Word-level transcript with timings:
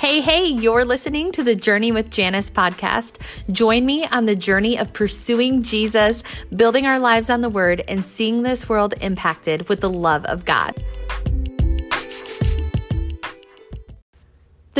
Hey, 0.00 0.22
hey, 0.22 0.46
you're 0.46 0.86
listening 0.86 1.30
to 1.32 1.42
the 1.42 1.54
Journey 1.54 1.92
with 1.92 2.10
Janice 2.10 2.48
podcast. 2.48 3.18
Join 3.52 3.84
me 3.84 4.06
on 4.06 4.24
the 4.24 4.34
journey 4.34 4.78
of 4.78 4.94
pursuing 4.94 5.62
Jesus, 5.62 6.24
building 6.56 6.86
our 6.86 6.98
lives 6.98 7.28
on 7.28 7.42
the 7.42 7.50
Word, 7.50 7.84
and 7.86 8.02
seeing 8.02 8.42
this 8.42 8.66
world 8.66 8.94
impacted 9.02 9.68
with 9.68 9.82
the 9.82 9.90
love 9.90 10.24
of 10.24 10.46
God. 10.46 10.74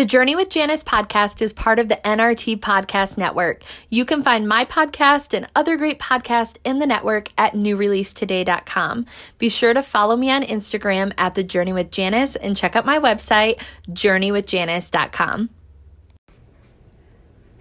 The 0.01 0.07
Journey 0.07 0.35
with 0.35 0.49
Janice 0.49 0.83
podcast 0.83 1.43
is 1.43 1.53
part 1.53 1.79
of 1.79 1.91
the 1.91 1.97
NRT 1.97 2.61
Podcast 2.61 3.19
Network. 3.19 3.63
You 3.91 4.07
can 4.07 4.23
find 4.23 4.49
my 4.49 4.65
podcast 4.65 5.35
and 5.35 5.47
other 5.55 5.77
great 5.77 5.99
podcasts 5.99 6.57
in 6.65 6.79
the 6.79 6.87
network 6.87 7.29
at 7.37 7.53
newreleasetoday.com. 7.53 9.05
Be 9.37 9.51
sure 9.51 9.75
to 9.75 9.83
follow 9.83 10.17
me 10.17 10.31
on 10.31 10.43
Instagram 10.43 11.13
at 11.19 11.35
The 11.35 11.45
Journey 11.45 11.75
with 11.75 11.91
Janice 11.91 12.35
and 12.35 12.57
check 12.57 12.77
out 12.77 12.87
my 12.87 12.99
website, 12.99 13.61
journeywithjanice.com. 13.91 15.51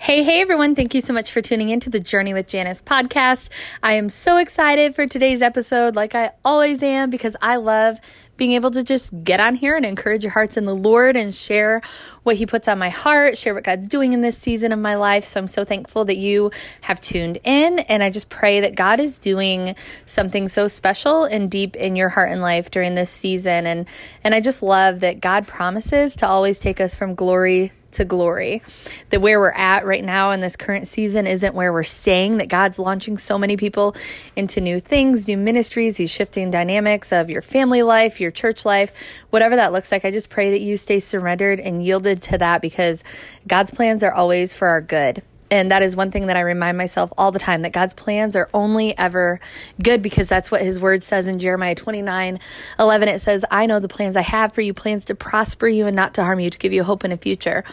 Hey, 0.01 0.23
hey, 0.23 0.39
everyone. 0.39 0.75
Thank 0.75 0.95
you 0.95 1.01
so 1.01 1.11
much 1.11 1.29
for 1.29 1.41
tuning 1.41 1.67
in 1.67 1.81
to 1.81 1.89
the 1.89 1.99
Journey 1.99 2.33
with 2.33 2.47
Janice 2.47 2.81
podcast. 2.81 3.49
I 3.83 3.93
am 3.93 4.09
so 4.09 4.37
excited 4.37 4.95
for 4.95 5.05
today's 5.05 5.41
episode, 5.41 5.93
like 5.97 6.15
I 6.15 6.31
always 6.45 6.81
am, 6.81 7.09
because 7.09 7.35
I 7.41 7.57
love 7.57 7.99
being 8.37 8.53
able 8.53 8.71
to 8.71 8.81
just 8.81 9.25
get 9.25 9.41
on 9.41 9.55
here 9.55 9.75
and 9.75 9.85
encourage 9.85 10.23
your 10.23 10.31
hearts 10.31 10.55
in 10.55 10.63
the 10.63 10.73
Lord 10.73 11.17
and 11.17 11.35
share 11.35 11.81
what 12.23 12.37
He 12.37 12.45
puts 12.45 12.69
on 12.69 12.79
my 12.79 12.87
heart, 12.87 13.37
share 13.37 13.53
what 13.53 13.65
God's 13.65 13.89
doing 13.89 14.13
in 14.13 14.21
this 14.21 14.37
season 14.37 14.71
of 14.71 14.79
my 14.79 14.95
life. 14.95 15.25
So 15.25 15.37
I'm 15.37 15.49
so 15.49 15.65
thankful 15.65 16.05
that 16.05 16.17
you 16.17 16.49
have 16.79 17.01
tuned 17.01 17.37
in. 17.43 17.79
And 17.79 18.01
I 18.01 18.09
just 18.09 18.29
pray 18.29 18.61
that 18.61 18.75
God 18.75 19.01
is 19.01 19.19
doing 19.19 19.75
something 20.05 20.47
so 20.47 20.69
special 20.69 21.25
and 21.25 21.51
deep 21.51 21.75
in 21.75 21.97
your 21.97 22.07
heart 22.07 22.31
and 22.31 22.41
life 22.41 22.71
during 22.71 22.95
this 22.95 23.11
season. 23.11 23.67
And, 23.67 23.85
and 24.23 24.33
I 24.33 24.39
just 24.39 24.63
love 24.63 25.01
that 25.01 25.19
God 25.19 25.45
promises 25.45 26.15
to 26.15 26.27
always 26.27 26.57
take 26.57 26.79
us 26.79 26.95
from 26.95 27.15
glory 27.15 27.73
to 27.91 28.05
glory. 28.05 28.61
That 29.09 29.21
where 29.21 29.39
we're 29.39 29.51
at 29.51 29.85
right 29.85 30.03
now 30.03 30.31
in 30.31 30.39
this 30.39 30.55
current 30.55 30.87
season 30.87 31.27
isn't 31.27 31.55
where 31.55 31.73
we're 31.73 31.83
staying, 31.83 32.37
that 32.37 32.49
God's 32.49 32.79
launching 32.79 33.17
so 33.17 33.37
many 33.37 33.57
people 33.57 33.95
into 34.35 34.61
new 34.61 34.79
things, 34.79 35.27
new 35.27 35.37
ministries, 35.37 35.97
He's 35.97 36.11
shifting 36.11 36.51
dynamics 36.51 37.11
of 37.11 37.29
your 37.29 37.41
family 37.41 37.81
life, 37.81 38.19
your 38.19 38.31
church 38.31 38.65
life, 38.65 38.91
whatever 39.29 39.55
that 39.55 39.71
looks 39.71 39.91
like. 39.91 40.05
I 40.05 40.11
just 40.11 40.29
pray 40.29 40.51
that 40.51 40.61
you 40.61 40.77
stay 40.77 40.99
surrendered 40.99 41.59
and 41.59 41.83
yielded 41.83 42.21
to 42.23 42.37
that 42.37 42.61
because 42.61 43.03
God's 43.47 43.71
plans 43.71 44.03
are 44.03 44.13
always 44.13 44.53
for 44.53 44.67
our 44.67 44.81
good. 44.81 45.21
And 45.51 45.71
that 45.71 45.81
is 45.81 45.95
one 45.95 46.11
thing 46.11 46.27
that 46.27 46.37
I 46.37 46.41
remind 46.41 46.77
myself 46.77 47.11
all 47.17 47.31
the 47.31 47.39
time 47.39 47.63
that 47.63 47.71
God's 47.71 47.93
plans 47.93 48.35
are 48.35 48.49
only 48.53 48.97
ever 48.97 49.39
good 49.81 50.01
because 50.01 50.29
that's 50.29 50.51
what 50.51 50.61
his 50.61 50.79
word 50.79 51.03
says 51.03 51.27
in 51.27 51.39
Jeremiah 51.39 51.75
29 51.75 52.39
11. 52.77 53.07
It 53.07 53.19
says, 53.19 53.43
I 53.49 53.65
know 53.65 53.79
the 53.79 53.87
plans 53.87 54.15
I 54.15 54.21
have 54.21 54.53
for 54.53 54.61
you, 54.61 54.73
plans 54.73 55.05
to 55.05 55.15
prosper 55.15 55.67
you 55.67 55.87
and 55.87 55.95
not 55.95 56.13
to 56.15 56.23
harm 56.23 56.39
you, 56.39 56.49
to 56.49 56.59
give 56.59 56.73
you 56.73 56.83
hope 56.83 57.03
in 57.03 57.11
a 57.11 57.17
future. 57.17 57.63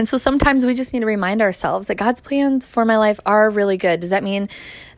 And 0.00 0.08
so 0.08 0.16
sometimes 0.16 0.64
we 0.64 0.72
just 0.72 0.94
need 0.94 1.00
to 1.00 1.06
remind 1.06 1.42
ourselves 1.42 1.88
that 1.88 1.96
God's 1.96 2.22
plans 2.22 2.66
for 2.66 2.86
my 2.86 2.96
life 2.96 3.20
are 3.26 3.50
really 3.50 3.76
good. 3.76 4.00
Does 4.00 4.08
that 4.08 4.24
mean 4.24 4.48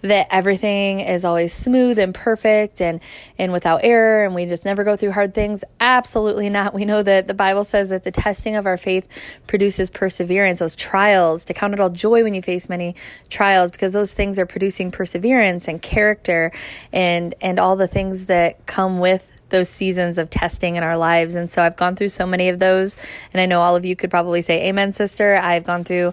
that 0.03 0.29
everything 0.31 1.01
is 1.01 1.25
always 1.25 1.53
smooth 1.53 1.99
and 1.99 2.15
perfect 2.15 2.81
and 2.81 3.01
and 3.37 3.53
without 3.53 3.81
error 3.83 4.25
and 4.25 4.33
we 4.33 4.47
just 4.47 4.65
never 4.65 4.85
go 4.85 4.95
through 4.95 5.11
hard 5.11 5.35
things? 5.35 5.65
Absolutely 5.81 6.49
not. 6.51 6.73
We 6.73 6.85
know 6.85 7.03
that 7.03 7.27
the 7.27 7.35
Bible 7.35 7.65
says 7.65 7.89
that 7.89 8.05
the 8.05 8.13
testing 8.13 8.55
of 8.55 8.65
our 8.65 8.77
faith 8.77 9.09
produces 9.49 9.91
perseverance, 9.91 10.61
those 10.61 10.77
trials, 10.77 11.45
to 11.47 11.53
count 11.53 11.75
it 11.75 11.81
all 11.81 11.91
joy 11.91 12.23
when 12.23 12.35
you 12.35 12.41
face 12.41 12.69
many 12.69 12.95
trials 13.29 13.73
because 13.73 13.93
those 13.93 14.15
things 14.15 14.39
are 14.39 14.47
producing 14.47 14.93
perseverance 14.93 15.67
and 15.67 15.83
character 15.83 16.53
and 16.93 17.35
and 17.41 17.59
all 17.59 17.75
the 17.75 17.89
things 17.89 18.27
that 18.27 18.67
come 18.67 19.01
with 19.01 19.32
those 19.53 19.69
seasons 19.69 20.19
of 20.19 20.29
testing 20.31 20.75
in 20.75 20.83
our 20.83 20.97
lives. 20.97 21.37
And 21.37 21.49
so 21.49 21.63
I've 21.63 21.77
gone 21.77 21.95
through 21.95 22.09
so 22.09 22.27
many 22.27 22.49
of 22.49 22.59
those. 22.59 22.97
And 23.33 23.41
I 23.41 23.47
know 23.47 23.61
all 23.61 23.77
of 23.77 23.87
you 23.87 23.95
could 23.95 24.11
probably 24.11 24.43
say, 24.43 24.69
Amen, 24.69 24.93
sister. 24.93 25.37
I've 25.37 25.65
gone 25.65 25.85
through 25.85 26.13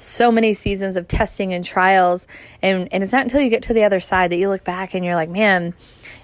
so 0.00 0.30
many 0.30 0.54
seasons 0.54 0.96
of 0.96 1.08
testing 1.08 1.52
and 1.52 1.64
trials. 1.64 2.26
And, 2.62 2.88
and 2.92 3.02
it's 3.02 3.12
not 3.12 3.22
until 3.22 3.40
you 3.40 3.50
get 3.50 3.62
to 3.64 3.74
the 3.74 3.84
other 3.84 4.00
side 4.00 4.30
that 4.30 4.36
you 4.36 4.48
look 4.48 4.64
back 4.64 4.94
and 4.94 5.04
you're 5.04 5.14
like, 5.14 5.28
man, 5.28 5.74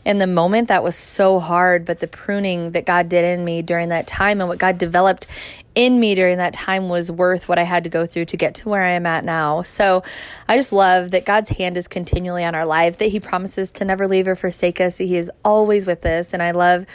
in 0.05 0.19
the 0.19 0.27
moment 0.27 0.69
that 0.69 0.83
was 0.83 0.97
so 0.97 1.41
hard, 1.41 1.85
but 1.85 2.01
the 2.01 2.07
pruning 2.07 2.73
that 2.73 2.85
God 2.85 3.09
did 3.09 3.25
in 3.25 3.45
me 3.45 3.63
during 3.63 3.89
that 3.89 4.07
time 4.07 4.41
and 4.41 4.49
what 4.49 4.59
God 4.59 4.77
developed 4.77 5.27
in 5.75 5.99
me 5.99 6.15
during 6.15 6.39
that 6.39 6.53
time 6.53 6.89
was 6.89 7.11
worth 7.11 7.49
what 7.49 7.59
I 7.59 7.63
had 7.63 7.85
to 7.85 7.91
go 7.91 8.07
through 8.07 8.27
to 8.27 8.37
get 8.37 8.55
to 8.57 8.69
where 8.69 8.83
I 8.83 8.91
am 8.91 9.07
at 9.07 9.25
now. 9.25 9.63
So 9.63 10.03
I 10.49 10.57
just 10.57 10.73
love 10.73 11.11
that 11.13 11.25
God's 11.25 11.51
hand 11.51 11.77
is 11.77 11.89
continually 11.89 12.45
on 12.45 12.55
our 12.55 12.67
life, 12.67 12.99
that 12.99 13.07
He 13.07 13.19
promises 13.19 13.71
to 13.73 13.85
never 13.85 14.07
leave 14.07 14.29
or 14.29 14.37
forsake 14.37 14.81
us. 14.81 14.99
He 14.99 15.17
is 15.17 15.31
always 15.45 15.87
with 15.87 16.05
us. 16.05 16.33
And 16.33 16.43
I 16.43 16.53
love 16.53 16.87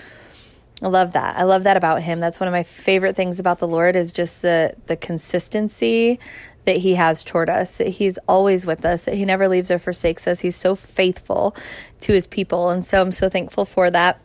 I 0.82 0.88
love 0.88 1.12
that. 1.14 1.38
I 1.38 1.44
love 1.44 1.64
that 1.64 1.76
about 1.76 2.02
him. 2.04 2.22
That's 2.22 2.40
one 2.40 2.48
of 2.48 2.54
my 2.54 2.64
favorite 2.64 3.14
things 3.14 3.38
about 3.38 3.60
the 3.60 3.68
Lord 3.68 3.98
is 3.98 4.14
just 4.14 4.42
the 4.42 4.76
the 4.86 4.96
consistency 4.96 6.20
that 6.66 6.78
he 6.78 6.96
has 6.96 7.24
toward 7.24 7.50
us. 7.50 7.78
that 7.78 7.88
He's 7.88 8.18
always 8.28 8.66
with 8.66 8.86
us. 8.86 9.06
That 9.06 9.16
he 9.16 9.26
never 9.26 9.48
leaves 9.48 9.72
or 9.72 9.80
forsakes 9.80 10.28
us. 10.28 10.42
He's 10.42 10.56
so 10.56 10.76
faithful 10.76 11.56
to 12.02 12.14
his 12.14 12.28
people. 12.28 12.70
And 12.70 12.86
so 12.86 13.02
I'm 13.02 13.12
so 13.12 13.30
thankful 13.30 13.66
for 13.66 13.90
that. 13.92 14.20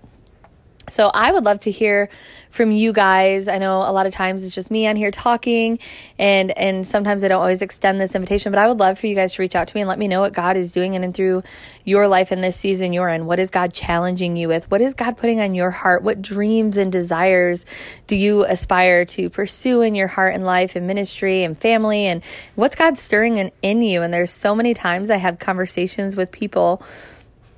So 0.86 1.10
I 1.14 1.32
would 1.32 1.44
love 1.44 1.60
to 1.60 1.70
hear 1.70 2.10
from 2.50 2.70
you 2.70 2.92
guys. 2.92 3.48
I 3.48 3.58
know 3.58 3.78
a 3.78 3.90
lot 3.90 4.06
of 4.06 4.12
times 4.12 4.44
it's 4.44 4.54
just 4.54 4.70
me 4.70 4.86
on 4.86 4.96
here 4.96 5.10
talking 5.10 5.78
and 6.18 6.56
and 6.58 6.86
sometimes 6.86 7.24
I 7.24 7.28
don't 7.28 7.40
always 7.40 7.62
extend 7.62 8.00
this 8.00 8.14
invitation, 8.14 8.52
but 8.52 8.58
I 8.58 8.68
would 8.68 8.78
love 8.78 8.98
for 8.98 9.06
you 9.06 9.14
guys 9.14 9.32
to 9.34 9.42
reach 9.42 9.56
out 9.56 9.66
to 9.68 9.76
me 9.76 9.80
and 9.80 9.88
let 9.88 9.98
me 9.98 10.08
know 10.08 10.20
what 10.20 10.34
God 10.34 10.56
is 10.56 10.72
doing 10.72 10.94
in 10.94 11.02
and 11.02 11.14
through 11.14 11.42
your 11.84 12.06
life 12.06 12.32
in 12.32 12.42
this 12.42 12.56
season 12.56 12.92
you're 12.92 13.08
in. 13.08 13.24
What 13.26 13.38
is 13.38 13.50
God 13.50 13.72
challenging 13.72 14.36
you 14.36 14.46
with? 14.46 14.70
What 14.70 14.82
is 14.82 14.94
God 14.94 15.16
putting 15.16 15.40
on 15.40 15.54
your 15.54 15.70
heart? 15.70 16.02
What 16.02 16.20
dreams 16.20 16.76
and 16.76 16.92
desires 16.92 17.64
do 18.06 18.14
you 18.14 18.44
aspire 18.44 19.04
to 19.06 19.30
pursue 19.30 19.80
in 19.80 19.94
your 19.94 20.08
heart 20.08 20.34
and 20.34 20.44
life 20.44 20.76
and 20.76 20.86
ministry 20.86 21.44
and 21.44 21.58
family 21.58 22.06
and 22.06 22.22
what's 22.56 22.76
God 22.76 22.98
stirring 22.98 23.38
in, 23.38 23.52
in 23.62 23.80
you? 23.80 24.02
And 24.02 24.12
there's 24.12 24.30
so 24.30 24.54
many 24.54 24.74
times 24.74 25.10
I 25.10 25.16
have 25.16 25.38
conversations 25.38 26.14
with 26.14 26.30
people 26.30 26.82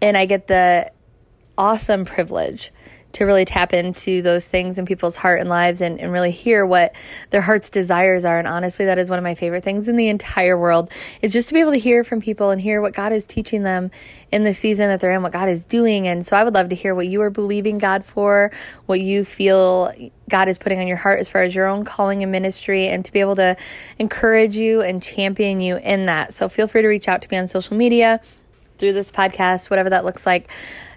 and 0.01 0.17
I 0.17 0.27
get 0.27 0.47
the 0.47 0.93
awesome 1.59 2.05
privilege 2.05 2.71
to 3.17 3.25
really 3.25 3.47
tap 3.47 3.73
into 3.73 4.21
those 4.21 4.47
things 4.47 4.79
in 4.79 4.85
people's 4.85 5.17
heart 5.17 5.41
and 5.41 5.49
lives 5.49 5.81
and, 5.81 5.99
and 5.99 6.13
really 6.13 6.31
hear 6.31 6.67
what 6.67 6.95
their 7.31 7.41
heart's 7.41 7.71
desires 7.71 8.27
are. 8.27 8.39
And 8.39 8.47
honestly, 8.47 8.85
that 8.85 8.99
is 8.99 9.09
one 9.09 9.19
of 9.19 9.23
my 9.23 9.35
favorite 9.35 9.65
things 9.65 9.89
in 9.89 9.97
the 9.97 10.09
entire 10.09 10.57
world 10.57 10.91
is 11.23 11.33
just 11.33 11.49
to 11.49 11.55
be 11.55 11.61
able 11.61 11.73
to 11.73 11.79
hear 11.79 12.05
from 12.05 12.21
people 12.21 12.51
and 12.51 12.61
hear 12.61 12.83
what 12.83 12.93
God 12.93 13.13
is 13.13 13.27
teaching 13.27 13.63
them 13.63 13.91
in 14.31 14.45
the 14.45 14.53
season 14.53 14.89
that 14.89 15.01
they're 15.01 15.13
in, 15.13 15.23
what 15.23 15.33
God 15.33 15.49
is 15.49 15.65
doing. 15.65 16.07
And 16.07 16.27
so 16.27 16.37
I 16.37 16.45
would 16.45 16.53
love 16.53 16.69
to 16.69 16.75
hear 16.75 16.95
what 16.95 17.07
you 17.07 17.23
are 17.23 17.31
believing 17.31 17.79
God 17.79 18.05
for, 18.05 18.53
what 18.85 19.01
you 19.01 19.25
feel 19.25 19.95
God 20.29 20.49
is 20.49 20.59
putting 20.59 20.79
on 20.79 20.87
your 20.87 20.99
heart 20.99 21.19
as 21.19 21.31
far 21.31 21.41
as 21.41 21.55
your 21.55 21.67
own 21.67 21.87
calling 21.87 22.23
and 22.23 22.31
ministry, 22.31 22.87
and 22.89 23.03
to 23.05 23.13
be 23.13 23.21
able 23.21 23.37
to 23.37 23.57
encourage 23.99 24.59
you 24.59 24.83
and 24.83 25.03
champion 25.03 25.63
you 25.63 25.77
in 25.79 26.05
that. 26.07 26.35
So 26.35 26.51
feel 26.51 26.69
free 26.69 26.83
to 26.83 26.89
reach 26.89 27.09
out 27.09 27.23
to 27.23 27.29
me 27.31 27.39
on 27.39 27.47
social 27.47 27.79
media 27.79 28.21
through 28.77 28.93
this 28.93 29.11
podcast, 29.11 29.71
whatever 29.71 29.89
that 29.89 30.05
looks 30.05 30.27
like. 30.27 30.51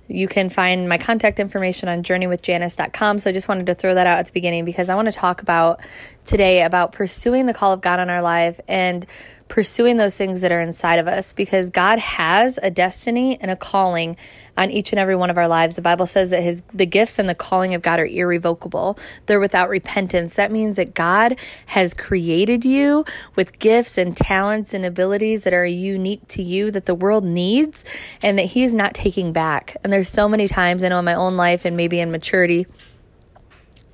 You 0.10 0.28
can 0.28 0.50
find 0.50 0.90
my 0.90 0.98
contact 0.98 1.40
information 1.40 1.88
on 1.88 2.04
journeywithjanice.com. 2.04 3.20
So 3.20 3.30
I 3.30 3.34
just 3.34 3.48
wanted 3.48 3.68
to 3.68 3.76
throw 3.76 3.94
that 3.94 4.08
out 4.08 4.18
at 4.18 4.26
the 4.26 4.32
beginning 4.32 4.66
because 4.66 4.90
I 4.90 4.96
want 4.96 5.06
to 5.08 5.12
talk 5.12 5.42
about 5.42 5.82
today 6.26 6.64
about 6.64 6.92
pursuing 6.92 7.46
the 7.46 7.54
call 7.54 7.72
of 7.72 7.82
God 7.82 8.00
on 8.00 8.10
our 8.10 8.22
life 8.22 8.60
and 8.68 9.06
pursuing 9.48 9.98
those 9.98 10.18
things 10.18 10.42
that 10.42 10.52
are 10.52 10.60
inside 10.60 11.00
of 11.00 11.08
us 11.08 11.34
because 11.34 11.70
God 11.70 12.00
has 12.00 12.60
a 12.62 12.72
destiny 12.72 13.40
and 13.40 13.52
a 13.52 13.56
calling 13.56 14.18
on 14.60 14.70
each 14.70 14.92
and 14.92 15.00
every 15.00 15.16
one 15.16 15.30
of 15.30 15.38
our 15.38 15.48
lives. 15.48 15.78
The 15.78 15.82
Bible 15.82 16.06
says 16.06 16.32
that 16.32 16.42
his 16.42 16.62
the 16.74 16.86
gifts 16.86 17.18
and 17.18 17.30
the 17.30 17.34
calling 17.34 17.74
of 17.74 17.82
God 17.82 18.00
are 18.00 18.06
irrevocable. 18.06 19.00
They're 19.26 19.40
without 19.40 19.70
repentance. 19.70 20.36
That 20.36 20.52
means 20.52 20.76
that 20.76 20.94
God 20.94 21.40
has 21.68 21.94
created 21.94 22.66
you 22.66 23.06
with 23.36 23.58
gifts 23.60 23.98
and 23.98 24.16
talents 24.16 24.74
and 24.74 24.86
abilities 24.86 25.46
that 25.46 25.54
are 25.54 25.66
unique 25.66 26.28
to 26.28 26.44
you 26.44 26.72
that 26.72 26.86
the 26.86 26.94
world 26.94 27.24
needs 27.24 27.86
and 28.22 28.38
that 28.38 28.48
he 28.48 28.64
is 28.64 28.76
not 28.76 28.94
taking 28.94 29.32
back. 29.32 29.78
And 29.84 29.94
there's 29.94 30.10
so 30.10 30.28
many 30.28 30.48
times 30.48 30.84
I 30.84 30.90
know 30.90 31.00
in 31.00 31.06
my 31.06 31.14
own 31.14 31.36
life 31.36 31.64
and 31.64 31.78
maybe 31.78 32.02
in 32.02 32.12
maturity 32.12 32.68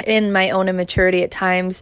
in 0.05 0.31
my 0.31 0.49
own 0.49 0.67
immaturity 0.67 1.23
at 1.23 1.31
times 1.31 1.81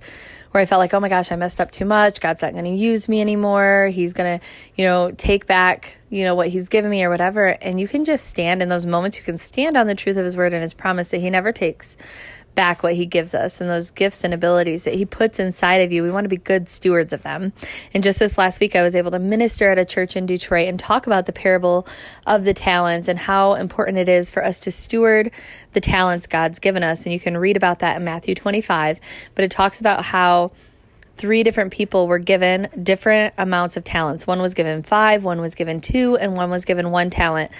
where 0.52 0.62
I 0.62 0.68
felt 0.68 0.80
like, 0.80 0.94
oh 0.94 1.00
my 1.00 1.10
gosh, 1.10 1.32
I 1.32 1.36
messed 1.36 1.60
up 1.60 1.72
too 1.72 1.86
much. 1.86 2.20
God's 2.20 2.44
not 2.44 2.54
going 2.54 2.66
to 2.66 2.72
use 2.72 3.10
me 3.10 3.22
anymore. 3.22 3.90
He's 3.92 4.14
going 4.14 4.40
to, 4.40 4.46
you 4.76 4.86
know, 4.86 5.12
take 5.12 5.48
back, 5.48 5.98
you 6.14 6.24
know, 6.24 6.36
what 6.36 6.50
he's 6.50 6.70
given 6.70 6.92
me 6.92 7.04
or 7.04 7.10
whatever. 7.10 7.48
And 7.48 7.80
you 7.80 7.88
can 7.88 8.06
just 8.06 8.28
stand 8.28 8.62
in 8.62 8.70
those 8.70 8.86
moments. 8.86 9.18
You 9.18 9.24
can 9.24 9.38
stand 9.38 9.76
on 9.76 9.88
the 9.88 9.96
truth 9.96 10.16
of 10.16 10.24
his 10.24 10.38
word 10.38 10.54
and 10.54 10.62
his 10.62 10.74
promise 10.74 11.10
that 11.10 11.22
he 11.22 11.30
never 11.32 11.52
takes 11.52 11.98
back 12.54 12.84
what 12.84 12.94
he 12.94 13.08
gives 13.08 13.34
us 13.34 13.60
and 13.60 13.68
those 13.68 13.90
gifts 13.90 14.24
and 14.24 14.32
abilities 14.32 14.84
that 14.84 14.94
he 14.94 15.08
puts 15.08 15.40
inside 15.40 15.78
of 15.78 15.92
you. 15.92 16.04
We 16.04 16.12
want 16.12 16.26
to 16.26 16.30
be 16.30 16.38
good 16.38 16.70
stewards 16.70 17.14
of 17.14 17.24
them. 17.24 17.52
And 17.96 18.04
just 18.04 18.20
this 18.20 18.38
last 18.38 18.60
week, 18.60 18.76
I 18.76 18.84
was 18.84 18.96
able 18.96 19.10
to 19.10 19.18
minister 19.18 19.72
at 19.72 19.80
a 19.80 19.86
church 19.86 20.16
in 20.16 20.28
Detroit 20.28 20.68
and 20.68 20.80
talk 20.80 21.08
about 21.08 21.26
the 21.26 21.34
parable 21.34 21.88
of 22.28 22.44
the 22.44 22.54
talents 22.54 23.08
and 23.08 23.18
how 23.18 23.56
important 23.56 23.98
it 23.98 24.08
is 24.08 24.30
for 24.30 24.46
us 24.46 24.60
to 24.62 24.72
steward 24.72 25.32
the 25.72 25.82
talents 25.82 26.28
God's 26.28 26.60
given 26.60 26.84
us. 26.84 27.08
And 27.08 27.14
you 27.14 27.20
can 27.20 27.38
read 27.38 27.58
about 27.58 27.80
that 27.80 27.98
in 27.98 28.04
Matthew 28.04 28.36
25, 28.36 29.00
but 29.34 29.44
it 29.44 29.50
talks 29.50 29.80
about 29.80 30.06
how 30.06 30.52
three 31.16 31.44
different 31.44 31.72
people 31.72 32.08
were 32.08 32.20
given 32.20 32.70
different 32.82 33.34
amounts 33.38 33.78
of 33.78 33.84
talents. 33.84 34.26
One 34.26 34.42
was 34.42 34.54
given 34.54 34.84
five, 34.84 35.24
one 35.24 35.40
was 35.40 35.56
given 35.56 35.80
two, 35.82 36.18
and 36.18 36.36
one 36.36 36.50
was 36.50 36.66
given 36.66 36.92
one 36.92 37.10
talent. 37.10 37.52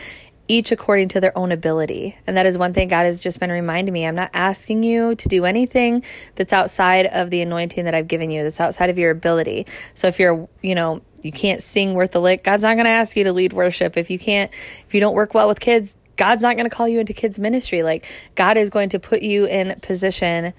each 0.48 0.72
according 0.72 1.08
to 1.10 1.22
their 1.22 1.38
own 1.38 1.52
ability. 1.52 2.18
And 2.28 2.36
that 2.36 2.46
is 2.46 2.58
one 2.58 2.74
thing 2.74 2.88
God 2.90 3.06
has 3.06 3.22
just 3.22 3.40
been 3.40 3.52
reminding 3.52 3.94
me. 3.94 4.06
I'm 4.06 4.16
not 4.16 4.30
asking 4.34 4.84
you 4.84 5.16
to 5.16 5.30
do 5.30 5.46
anything 5.46 6.04
that's 6.36 6.52
outside 6.52 7.06
of 7.08 7.30
the 7.30 7.42
anointing 7.42 7.86
that 7.86 7.96
I've 7.96 8.08
given 8.08 8.30
you, 8.30 8.44
that's 8.44 8.60
outside 8.60 8.90
of 8.90 8.98
your 8.98 9.12
ability. 9.12 9.66
So 9.94 10.08
if 10.08 10.20
you're, 10.20 10.50
you 10.62 10.76
know, 10.76 11.02
you 11.22 11.32
can't 11.32 11.64
sing 11.64 11.94
worth 11.94 12.16
a 12.16 12.20
lick, 12.20 12.44
God's 12.44 12.64
not 12.64 12.74
going 12.74 12.86
to 12.86 12.92
ask 12.92 13.16
you 13.16 13.24
to 13.24 13.32
lead 13.34 13.54
worship. 13.54 13.96
If 13.96 14.10
you 14.10 14.20
can't, 14.20 14.52
if 14.86 14.94
you 14.94 15.00
don't 15.00 15.16
work 15.16 15.34
well 15.34 15.48
with 15.48 15.62
kids, 15.62 15.96
God's 16.18 16.44
not 16.44 16.58
going 16.58 16.70
to 16.70 16.76
call 16.76 16.88
you 16.88 17.00
into 17.00 17.14
kids 17.14 17.40
ministry. 17.40 17.82
Like 17.82 18.06
God 18.36 18.58
is 18.58 18.70
going 18.70 18.90
to 18.90 19.00
put 19.00 19.22
you 19.22 19.46
in 19.46 19.80
position 19.82 20.54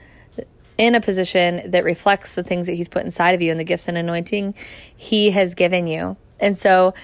in 0.76 0.94
a 0.94 1.00
position 1.00 1.71
that 1.71 1.85
reflects 1.85 2.35
the 2.35 2.43
things 2.43 2.67
that 2.67 2.75
he's 2.75 2.88
put 2.88 3.05
inside 3.05 3.32
of 3.32 3.43
you 3.43 3.50
and 3.50 3.61
the 3.61 3.65
gifts 3.65 3.88
and 3.88 3.97
anointing 3.97 4.55
he 4.97 5.31
has 5.31 5.55
given 5.55 5.87
you. 5.87 6.17
And 6.41 6.59
so 6.59 6.94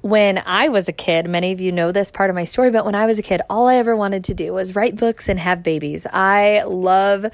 when 0.00 0.42
I 0.44 0.68
was 0.68 0.88
a 0.88 0.92
kid, 0.92 1.28
many 1.28 1.52
of 1.52 1.60
you 1.60 1.72
know 1.72 1.92
this 1.92 2.10
part 2.10 2.30
of 2.30 2.36
my 2.36 2.44
story, 2.44 2.70
but 2.70 2.84
when 2.84 2.94
I 2.94 3.06
was 3.06 3.18
a 3.18 3.22
kid, 3.22 3.40
all 3.50 3.66
I 3.66 3.76
ever 3.76 3.96
wanted 3.96 4.24
to 4.24 4.34
do 4.34 4.52
was 4.52 4.74
write 4.76 4.96
books 4.96 5.28
and 5.28 5.38
have 5.38 5.62
babies. 5.62 6.06
I 6.12 6.62
love 6.64 7.26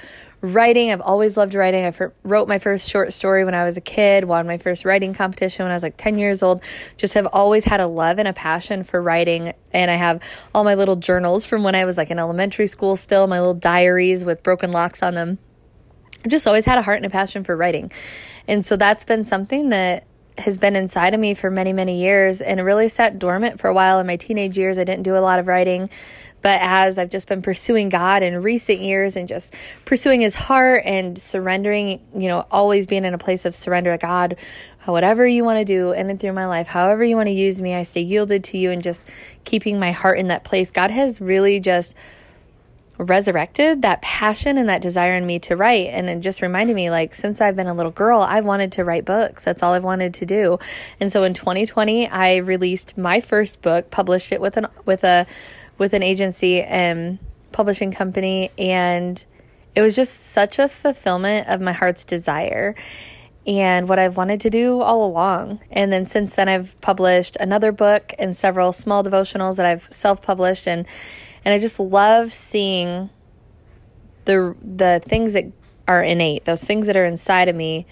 writing. 0.44 0.92
I've 0.92 1.00
always 1.00 1.36
loved 1.36 1.54
writing. 1.54 1.84
I 1.84 1.92
wrote 2.22 2.46
my 2.46 2.58
first 2.58 2.88
short 2.88 3.12
story 3.12 3.44
when 3.44 3.54
I 3.54 3.64
was 3.64 3.76
a 3.76 3.80
kid, 3.80 4.24
won 4.24 4.46
my 4.46 4.58
first 4.58 4.84
writing 4.84 5.14
competition 5.14 5.64
when 5.64 5.72
I 5.72 5.74
was 5.74 5.82
like 5.82 5.96
10 5.96 6.18
years 6.18 6.42
old. 6.42 6.62
Just 6.96 7.14
have 7.14 7.26
always 7.32 7.64
had 7.64 7.80
a 7.80 7.86
love 7.86 8.18
and 8.18 8.28
a 8.28 8.32
passion 8.32 8.82
for 8.82 9.02
writing. 9.02 9.54
And 9.72 9.90
I 9.90 9.94
have 9.94 10.22
all 10.54 10.62
my 10.62 10.74
little 10.74 10.96
journals 10.96 11.46
from 11.46 11.64
when 11.64 11.74
I 11.74 11.84
was 11.84 11.96
like 11.96 12.10
in 12.10 12.18
elementary 12.18 12.66
school 12.66 12.96
still, 12.96 13.26
my 13.26 13.40
little 13.40 13.54
diaries 13.54 14.24
with 14.24 14.42
broken 14.42 14.70
locks 14.70 15.02
on 15.02 15.14
them. 15.14 15.38
I've 16.24 16.30
just 16.30 16.46
always 16.46 16.64
had 16.64 16.78
a 16.78 16.82
heart 16.82 16.98
and 16.98 17.06
a 17.06 17.10
passion 17.10 17.44
for 17.44 17.56
writing. 17.56 17.90
And 18.46 18.64
so 18.64 18.76
that's 18.76 19.04
been 19.04 19.24
something 19.24 19.70
that 19.70 20.06
has 20.38 20.58
been 20.58 20.74
inside 20.74 21.14
of 21.14 21.20
me 21.20 21.34
for 21.34 21.50
many, 21.50 21.72
many 21.72 22.00
years 22.00 22.42
and 22.42 22.64
really 22.64 22.88
sat 22.88 23.18
dormant 23.18 23.60
for 23.60 23.68
a 23.68 23.74
while 23.74 24.00
in 24.00 24.06
my 24.06 24.16
teenage 24.16 24.58
years. 24.58 24.78
I 24.78 24.84
didn't 24.84 25.04
do 25.04 25.16
a 25.16 25.20
lot 25.20 25.38
of 25.38 25.46
writing, 25.46 25.88
but 26.42 26.58
as 26.60 26.98
I've 26.98 27.08
just 27.08 27.28
been 27.28 27.40
pursuing 27.40 27.88
God 27.88 28.22
in 28.22 28.42
recent 28.42 28.80
years 28.80 29.16
and 29.16 29.28
just 29.28 29.54
pursuing 29.84 30.20
his 30.20 30.34
heart 30.34 30.82
and 30.84 31.16
surrendering, 31.16 32.00
you 32.14 32.28
know, 32.28 32.46
always 32.50 32.86
being 32.86 33.04
in 33.04 33.14
a 33.14 33.18
place 33.18 33.44
of 33.44 33.54
surrender 33.54 33.92
to 33.92 33.98
God, 33.98 34.36
whatever 34.84 35.26
you 35.26 35.44
want 35.44 35.60
to 35.60 35.64
do 35.64 35.92
in 35.92 36.10
and 36.10 36.20
through 36.20 36.32
my 36.32 36.46
life, 36.46 36.66
however 36.66 37.04
you 37.04 37.16
want 37.16 37.28
to 37.28 37.32
use 37.32 37.62
me, 37.62 37.74
I 37.74 37.84
stay 37.84 38.02
yielded 38.02 38.44
to 38.44 38.58
you 38.58 38.70
and 38.70 38.82
just 38.82 39.08
keeping 39.44 39.78
my 39.78 39.92
heart 39.92 40.18
in 40.18 40.26
that 40.26 40.44
place. 40.44 40.70
God 40.70 40.90
has 40.90 41.20
really 41.20 41.60
just 41.60 41.94
resurrected 42.98 43.82
that 43.82 44.00
passion 44.02 44.56
and 44.56 44.68
that 44.68 44.80
desire 44.80 45.14
in 45.14 45.26
me 45.26 45.38
to 45.40 45.56
write. 45.56 45.88
And 45.88 46.08
it 46.08 46.20
just 46.20 46.42
reminded 46.42 46.76
me 46.76 46.90
like 46.90 47.14
since 47.14 47.40
I've 47.40 47.56
been 47.56 47.66
a 47.66 47.74
little 47.74 47.92
girl 47.92 48.20
I've 48.20 48.44
wanted 48.44 48.72
to 48.72 48.84
write 48.84 49.04
books. 49.04 49.44
That's 49.44 49.62
all 49.62 49.72
I've 49.72 49.84
wanted 49.84 50.14
to 50.14 50.26
do. 50.26 50.58
And 51.00 51.10
so 51.10 51.22
in 51.24 51.34
2020 51.34 52.08
I 52.08 52.36
released 52.36 52.96
my 52.96 53.20
first 53.20 53.62
book 53.62 53.90
published 53.90 54.32
it 54.32 54.40
with 54.40 54.56
an 54.56 54.66
with 54.84 55.02
a 55.04 55.26
with 55.76 55.92
an 55.92 56.02
agency 56.02 56.62
and 56.62 57.18
publishing 57.52 57.90
company. 57.90 58.50
And 58.58 59.24
it 59.74 59.80
was 59.80 59.96
just 59.96 60.14
such 60.14 60.58
a 60.58 60.68
fulfillment 60.68 61.48
of 61.48 61.60
my 61.60 61.72
heart's 61.72 62.04
desire 62.04 62.74
and 63.46 63.88
what 63.88 63.98
I've 63.98 64.16
wanted 64.16 64.40
to 64.42 64.50
do 64.50 64.80
all 64.80 65.06
along. 65.06 65.60
And 65.70 65.92
then 65.92 66.04
since 66.04 66.36
then 66.36 66.48
I've 66.48 66.80
published 66.80 67.36
another 67.40 67.72
book 67.72 68.14
and 68.18 68.36
several 68.36 68.72
small 68.72 69.02
devotionals 69.02 69.56
that 69.56 69.66
I've 69.66 69.88
self-published. 69.92 70.66
And 70.66 70.86
and 71.44 71.54
I 71.54 71.58
just 71.58 71.78
love 71.78 72.32
seeing 72.32 73.10
the 74.24 74.56
the 74.62 75.00
things 75.04 75.34
that 75.34 75.44
are 75.86 76.02
innate, 76.02 76.44
those 76.44 76.62
things 76.62 76.86
that 76.86 76.96
are 76.96 77.04
inside 77.04 77.48
of 77.48 77.56
me, 77.56 77.86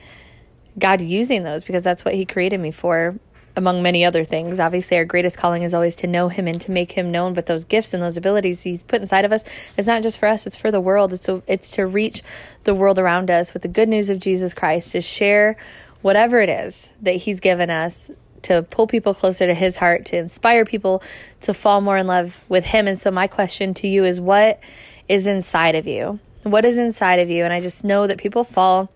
God 0.78 1.00
using 1.00 1.42
those 1.42 1.64
because 1.64 1.84
that's 1.84 2.04
what 2.04 2.14
he 2.14 2.24
created 2.24 2.58
me 2.58 2.70
for 2.70 3.18
among 3.56 3.82
many 3.82 4.04
other 4.04 4.24
things. 4.24 4.58
Obviously, 4.58 4.96
our 4.96 5.04
greatest 5.04 5.38
calling 5.38 5.62
is 5.62 5.74
always 5.74 5.96
to 5.96 6.06
know 6.06 6.28
Him 6.28 6.46
and 6.46 6.60
to 6.62 6.70
make 6.70 6.92
Him 6.92 7.10
known. 7.10 7.34
But 7.34 7.46
those 7.46 7.64
gifts 7.64 7.92
and 7.92 8.02
those 8.02 8.16
abilities 8.16 8.62
He's 8.62 8.82
put 8.82 9.00
inside 9.00 9.24
of 9.24 9.32
us, 9.32 9.44
it's 9.76 9.88
not 9.88 10.02
just 10.02 10.18
for 10.18 10.26
us; 10.26 10.46
it's 10.46 10.56
for 10.56 10.70
the 10.70 10.80
world. 10.80 11.12
It's 11.12 11.28
a, 11.28 11.42
it's 11.46 11.70
to 11.72 11.86
reach 11.86 12.22
the 12.64 12.74
world 12.74 12.98
around 12.98 13.30
us 13.30 13.52
with 13.52 13.62
the 13.62 13.68
good 13.68 13.88
news 13.88 14.10
of 14.10 14.18
Jesus 14.18 14.54
Christ, 14.54 14.92
to 14.92 15.00
share 15.00 15.56
whatever 16.00 16.40
it 16.40 16.48
is 16.48 16.90
that 17.02 17.12
He's 17.12 17.40
given 17.40 17.70
us 17.70 18.10
to 18.42 18.62
pull 18.62 18.86
people 18.86 19.14
closer 19.14 19.46
to 19.46 19.54
his 19.54 19.76
heart, 19.76 20.04
to 20.06 20.16
inspire 20.16 20.64
people 20.64 21.02
to 21.42 21.54
fall 21.54 21.80
more 21.80 21.96
in 21.96 22.06
love 22.06 22.38
with 22.48 22.64
him. 22.64 22.86
And 22.86 22.98
so, 22.98 23.10
my 23.10 23.26
question 23.26 23.74
to 23.74 23.88
you 23.88 24.04
is 24.04 24.20
what 24.20 24.60
is 25.08 25.26
inside 25.26 25.74
of 25.74 25.86
you? 25.86 26.20
What 26.42 26.64
is 26.64 26.78
inside 26.78 27.20
of 27.20 27.30
you? 27.30 27.44
And 27.44 27.52
I 27.52 27.60
just 27.60 27.84
know 27.84 28.06
that 28.06 28.18
people 28.18 28.44
fall 28.44 28.90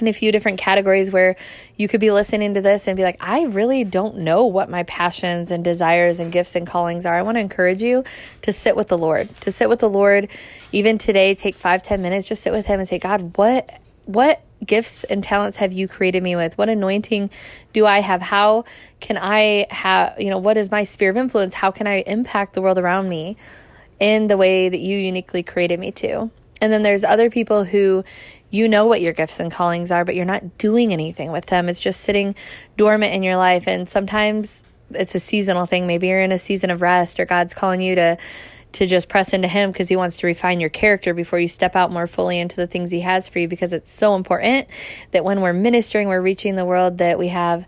in 0.00 0.08
a 0.08 0.12
few 0.12 0.32
different 0.32 0.58
categories 0.58 1.10
where 1.10 1.36
you 1.76 1.88
could 1.88 2.00
be 2.00 2.10
listening 2.10 2.54
to 2.54 2.60
this 2.60 2.86
and 2.86 2.96
be 2.96 3.02
like, 3.02 3.16
I 3.20 3.44
really 3.44 3.84
don't 3.84 4.18
know 4.18 4.44
what 4.44 4.70
my 4.70 4.82
passions 4.84 5.50
and 5.50 5.64
desires 5.64 6.20
and 6.20 6.32
gifts 6.32 6.54
and 6.54 6.66
callings 6.66 7.06
are. 7.06 7.14
I 7.14 7.22
want 7.22 7.36
to 7.36 7.40
encourage 7.40 7.82
you 7.82 8.04
to 8.42 8.52
sit 8.52 8.76
with 8.76 8.88
the 8.88 8.98
Lord, 8.98 9.28
to 9.40 9.50
sit 9.50 9.68
with 9.68 9.80
the 9.80 9.90
Lord. 9.90 10.28
Even 10.72 10.98
today, 10.98 11.34
take 11.34 11.56
five, 11.56 11.82
ten 11.82 12.02
minutes, 12.02 12.28
just 12.28 12.42
sit 12.42 12.52
with 12.52 12.66
Him 12.66 12.80
and 12.80 12.88
say, 12.88 12.98
God, 12.98 13.36
what, 13.36 13.80
what 14.04 14.42
gifts 14.64 15.04
and 15.04 15.22
talents 15.22 15.58
have 15.58 15.72
you 15.72 15.88
created 15.88 16.22
me 16.22 16.36
with? 16.36 16.58
What 16.58 16.68
anointing 16.68 17.30
do 17.72 17.86
I 17.86 18.00
have? 18.00 18.22
How 18.22 18.64
can 19.00 19.16
I 19.16 19.66
have, 19.70 20.20
you 20.20 20.30
know, 20.30 20.38
what 20.38 20.56
is 20.56 20.70
my 20.70 20.84
sphere 20.84 21.10
of 21.10 21.16
influence? 21.16 21.54
How 21.54 21.70
can 21.70 21.86
I 21.86 22.02
impact 22.06 22.54
the 22.54 22.62
world 22.62 22.78
around 22.78 23.08
me 23.08 23.36
in 24.00 24.26
the 24.26 24.36
way 24.36 24.68
that 24.68 24.80
you 24.80 24.98
uniquely 24.98 25.42
created 25.42 25.78
me 25.80 25.92
to? 25.92 26.30
And 26.60 26.72
then 26.72 26.82
there's 26.82 27.04
other 27.04 27.30
people 27.30 27.64
who 27.64 28.04
you 28.50 28.68
know 28.68 28.86
what 28.86 29.00
your 29.00 29.12
gifts 29.12 29.40
and 29.40 29.52
callings 29.52 29.90
are, 29.90 30.04
but 30.04 30.14
you're 30.14 30.24
not 30.24 30.58
doing 30.58 30.92
anything 30.92 31.30
with 31.30 31.46
them. 31.46 31.68
It's 31.68 31.80
just 31.80 32.00
sitting 32.00 32.34
dormant 32.76 33.14
in 33.14 33.22
your 33.22 33.36
life. 33.36 33.68
And 33.68 33.88
sometimes 33.88 34.64
it's 34.90 35.14
a 35.14 35.20
seasonal 35.20 35.66
thing. 35.66 35.86
Maybe 35.86 36.08
you're 36.08 36.20
in 36.20 36.32
a 36.32 36.38
season 36.38 36.70
of 36.70 36.82
rest 36.82 37.20
or 37.20 37.26
God's 37.26 37.54
calling 37.54 37.82
you 37.82 37.94
to 37.94 38.16
to 38.72 38.86
just 38.86 39.08
press 39.08 39.32
into 39.32 39.48
Him 39.48 39.72
because 39.72 39.88
He 39.88 39.96
wants 39.96 40.16
to 40.18 40.26
refine 40.26 40.60
your 40.60 40.70
character 40.70 41.14
before 41.14 41.38
you 41.38 41.48
step 41.48 41.76
out 41.76 41.90
more 41.90 42.06
fully 42.06 42.38
into 42.38 42.56
the 42.56 42.66
things 42.66 42.90
He 42.90 43.00
has 43.00 43.28
for 43.28 43.38
you. 43.38 43.48
Because 43.48 43.72
it's 43.72 43.90
so 43.90 44.14
important 44.14 44.68
that 45.12 45.24
when 45.24 45.40
we're 45.40 45.52
ministering, 45.52 46.08
we're 46.08 46.20
reaching 46.20 46.56
the 46.56 46.64
world, 46.64 46.98
that 46.98 47.18
we 47.18 47.28
have 47.28 47.66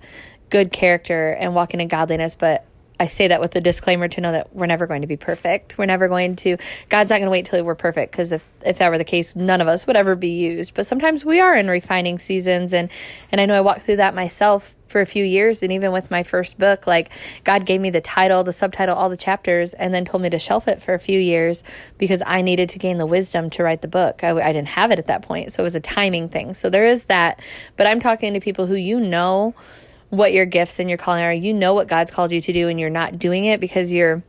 good 0.50 0.72
character 0.72 1.30
and 1.30 1.54
walking 1.54 1.80
in 1.80 1.88
godliness. 1.88 2.36
But 2.36 2.66
I 3.00 3.06
say 3.06 3.28
that 3.28 3.40
with 3.40 3.52
the 3.52 3.62
disclaimer 3.62 4.08
to 4.08 4.20
know 4.20 4.32
that 4.32 4.54
we're 4.54 4.66
never 4.66 4.86
going 4.86 5.00
to 5.00 5.08
be 5.08 5.16
perfect. 5.16 5.78
We're 5.78 5.86
never 5.86 6.06
going 6.06 6.36
to, 6.36 6.58
God's 6.90 7.08
not 7.08 7.16
going 7.16 7.28
to 7.28 7.30
wait 7.30 7.46
till 7.46 7.64
we're 7.64 7.74
perfect 7.74 8.12
because 8.12 8.30
if, 8.30 8.46
if 8.64 8.76
that 8.76 8.90
were 8.90 8.98
the 8.98 9.04
case, 9.04 9.34
none 9.34 9.62
of 9.62 9.68
us 9.68 9.86
would 9.86 9.96
ever 9.96 10.14
be 10.14 10.28
used. 10.28 10.74
But 10.74 10.84
sometimes 10.84 11.24
we 11.24 11.40
are 11.40 11.56
in 11.56 11.68
refining 11.68 12.18
seasons. 12.18 12.74
And, 12.74 12.90
and 13.32 13.40
I 13.40 13.46
know 13.46 13.54
I 13.54 13.62
walked 13.62 13.82
through 13.82 13.96
that 13.96 14.14
myself 14.14 14.74
for 14.90 15.00
a 15.00 15.06
few 15.06 15.24
years. 15.24 15.62
And 15.62 15.70
even 15.72 15.92
with 15.92 16.10
my 16.10 16.22
first 16.22 16.58
book, 16.58 16.86
like 16.86 17.10
God 17.44 17.64
gave 17.64 17.80
me 17.80 17.90
the 17.90 18.00
title, 18.00 18.42
the 18.42 18.52
subtitle, 18.52 18.96
all 18.96 19.08
the 19.08 19.16
chapters, 19.16 19.72
and 19.72 19.94
then 19.94 20.04
told 20.04 20.22
me 20.22 20.30
to 20.30 20.38
shelf 20.38 20.66
it 20.66 20.82
for 20.82 20.94
a 20.94 20.98
few 20.98 21.18
years 21.18 21.62
because 21.96 22.22
I 22.26 22.42
needed 22.42 22.68
to 22.70 22.78
gain 22.78 22.98
the 22.98 23.06
wisdom 23.06 23.50
to 23.50 23.62
write 23.62 23.82
the 23.82 23.88
book. 23.88 24.24
I, 24.24 24.30
I 24.30 24.52
didn't 24.52 24.68
have 24.68 24.90
it 24.90 24.98
at 24.98 25.06
that 25.06 25.22
point. 25.22 25.52
So 25.52 25.62
it 25.62 25.64
was 25.64 25.76
a 25.76 25.80
timing 25.80 26.28
thing. 26.28 26.54
So 26.54 26.68
there 26.68 26.84
is 26.84 27.04
that. 27.06 27.40
But 27.76 27.86
I'm 27.86 28.00
talking 28.00 28.34
to 28.34 28.40
people 28.40 28.66
who 28.66 28.74
you 28.74 29.00
know, 29.00 29.54
what 30.08 30.32
your 30.32 30.44
gifts 30.44 30.80
and 30.80 30.88
your 30.88 30.98
calling 30.98 31.24
are. 31.24 31.32
You 31.32 31.54
know 31.54 31.74
what 31.74 31.86
God's 31.86 32.10
called 32.10 32.32
you 32.32 32.40
to 32.40 32.52
do, 32.52 32.68
and 32.68 32.80
you're 32.80 32.90
not 32.90 33.18
doing 33.18 33.44
it 33.44 33.60
because 33.60 33.92
you're 33.92 34.22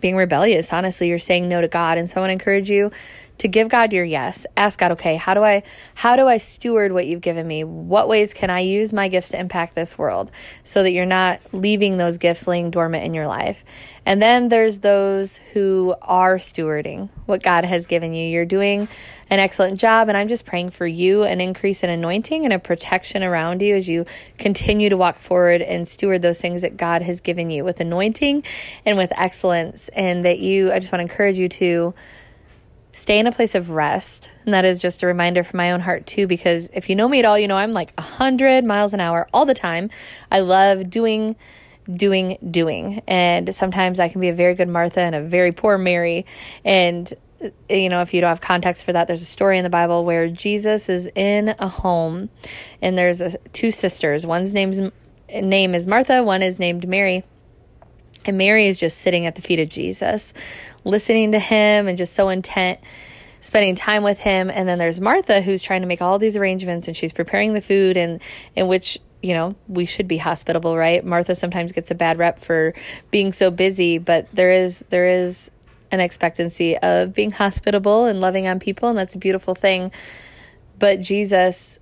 being 0.00 0.16
rebellious. 0.16 0.72
Honestly, 0.72 1.08
you're 1.08 1.18
saying 1.18 1.48
no 1.48 1.60
to 1.60 1.68
God. 1.68 1.98
And 1.98 2.10
so 2.10 2.16
I 2.16 2.20
want 2.20 2.30
to 2.30 2.32
encourage 2.32 2.70
you 2.70 2.90
to 3.40 3.48
give 3.48 3.68
God 3.68 3.94
your 3.94 4.04
yes. 4.04 4.46
Ask 4.54 4.78
God, 4.78 4.92
okay, 4.92 5.16
how 5.16 5.32
do 5.32 5.42
I 5.42 5.62
how 5.94 6.14
do 6.14 6.26
I 6.26 6.36
steward 6.36 6.92
what 6.92 7.06
you've 7.06 7.22
given 7.22 7.46
me? 7.46 7.64
What 7.64 8.06
ways 8.06 8.34
can 8.34 8.50
I 8.50 8.60
use 8.60 8.92
my 8.92 9.08
gifts 9.08 9.30
to 9.30 9.40
impact 9.40 9.74
this 9.74 9.96
world 9.96 10.30
so 10.62 10.82
that 10.82 10.92
you're 10.92 11.06
not 11.06 11.40
leaving 11.52 11.96
those 11.96 12.18
gifts 12.18 12.46
laying 12.46 12.70
dormant 12.70 13.04
in 13.04 13.14
your 13.14 13.26
life? 13.26 13.64
And 14.04 14.20
then 14.20 14.48
there's 14.48 14.80
those 14.80 15.38
who 15.54 15.94
are 16.02 16.36
stewarding 16.36 17.08
what 17.24 17.42
God 17.42 17.64
has 17.64 17.86
given 17.86 18.12
you. 18.12 18.28
You're 18.28 18.44
doing 18.44 18.88
an 19.30 19.38
excellent 19.38 19.80
job 19.80 20.08
and 20.08 20.18
I'm 20.18 20.28
just 20.28 20.44
praying 20.44 20.70
for 20.70 20.86
you 20.86 21.22
an 21.22 21.40
increase 21.40 21.82
in 21.82 21.88
anointing 21.88 22.44
and 22.44 22.52
a 22.52 22.58
protection 22.58 23.22
around 23.22 23.62
you 23.62 23.74
as 23.74 23.88
you 23.88 24.04
continue 24.36 24.90
to 24.90 24.98
walk 24.98 25.18
forward 25.18 25.62
and 25.62 25.88
steward 25.88 26.20
those 26.20 26.42
things 26.42 26.60
that 26.60 26.76
God 26.76 27.00
has 27.02 27.22
given 27.22 27.48
you 27.48 27.64
with 27.64 27.80
anointing 27.80 28.42
and 28.84 28.98
with 28.98 29.12
excellence 29.16 29.88
and 29.94 30.26
that 30.26 30.40
you 30.40 30.70
I 30.70 30.78
just 30.78 30.92
want 30.92 31.00
to 31.00 31.10
encourage 31.10 31.38
you 31.38 31.48
to 31.48 31.94
stay 32.92 33.18
in 33.18 33.26
a 33.26 33.32
place 33.32 33.54
of 33.54 33.70
rest. 33.70 34.30
And 34.44 34.54
that 34.54 34.64
is 34.64 34.78
just 34.78 35.02
a 35.02 35.06
reminder 35.06 35.44
for 35.44 35.56
my 35.56 35.70
own 35.72 35.80
heart, 35.80 36.06
too, 36.06 36.26
because 36.26 36.68
if 36.72 36.88
you 36.88 36.96
know 36.96 37.08
me 37.08 37.20
at 37.20 37.24
all, 37.24 37.38
you 37.38 37.48
know 37.48 37.56
I'm 37.56 37.72
like 37.72 37.92
100 37.94 38.64
miles 38.64 38.94
an 38.94 39.00
hour 39.00 39.28
all 39.32 39.46
the 39.46 39.54
time. 39.54 39.90
I 40.30 40.40
love 40.40 40.90
doing, 40.90 41.36
doing, 41.90 42.38
doing. 42.50 43.02
And 43.06 43.54
sometimes 43.54 44.00
I 44.00 44.08
can 44.08 44.20
be 44.20 44.28
a 44.28 44.34
very 44.34 44.54
good 44.54 44.68
Martha 44.68 45.00
and 45.00 45.14
a 45.14 45.22
very 45.22 45.52
poor 45.52 45.78
Mary. 45.78 46.26
And 46.64 47.12
uh, 47.42 47.50
you 47.68 47.88
know, 47.88 48.02
if 48.02 48.12
you 48.12 48.20
don't 48.20 48.28
have 48.28 48.40
context 48.40 48.84
for 48.84 48.92
that, 48.92 49.06
there's 49.06 49.22
a 49.22 49.26
story 49.26 49.58
in 49.58 49.64
the 49.64 49.70
Bible 49.70 50.04
where 50.04 50.28
Jesus 50.28 50.88
is 50.88 51.10
in 51.14 51.54
a 51.58 51.68
home 51.68 52.28
and 52.82 52.98
there's 52.98 53.20
a, 53.20 53.38
two 53.52 53.70
sisters. 53.70 54.26
One's 54.26 54.52
name's 54.52 54.80
name 55.32 55.74
is 55.74 55.86
Martha, 55.86 56.22
one 56.22 56.42
is 56.42 56.58
named 56.58 56.86
Mary. 56.88 57.24
And 58.24 58.36
Mary 58.36 58.66
is 58.66 58.78
just 58.78 58.98
sitting 58.98 59.26
at 59.26 59.34
the 59.34 59.42
feet 59.42 59.60
of 59.60 59.68
Jesus, 59.68 60.32
listening 60.84 61.32
to 61.32 61.38
him 61.38 61.88
and 61.88 61.96
just 61.96 62.12
so 62.12 62.28
intent, 62.28 62.80
spending 63.40 63.74
time 63.74 64.02
with 64.02 64.20
him. 64.20 64.50
And 64.50 64.68
then 64.68 64.78
there's 64.78 65.00
Martha 65.00 65.40
who's 65.40 65.62
trying 65.62 65.80
to 65.80 65.86
make 65.86 66.02
all 66.02 66.18
these 66.18 66.36
arrangements 66.36 66.86
and 66.86 66.96
she's 66.96 67.12
preparing 67.12 67.54
the 67.54 67.60
food 67.60 67.96
and 67.96 68.20
in 68.54 68.68
which 68.68 68.98
you 69.22 69.34
know, 69.34 69.54
we 69.68 69.84
should 69.84 70.08
be 70.08 70.16
hospitable, 70.16 70.76
right? 70.76 71.04
Martha 71.04 71.34
sometimes 71.34 71.72
gets 71.72 71.90
a 71.90 71.94
bad 71.94 72.18
rep 72.18 72.38
for 72.38 72.72
being 73.10 73.32
so 73.32 73.50
busy, 73.50 73.98
but 73.98 74.26
there 74.32 74.50
is 74.50 74.84
there 74.88 75.06
is 75.06 75.50
an 75.90 76.00
expectancy 76.00 76.78
of 76.78 77.12
being 77.12 77.30
hospitable 77.30 78.06
and 78.06 78.20
loving 78.20 78.46
on 78.46 78.58
people, 78.58 78.88
and 78.88 78.96
that's 78.96 79.14
a 79.14 79.18
beautiful 79.18 79.54
thing. 79.54 79.92
But 80.78 81.00
Jesus 81.00 81.78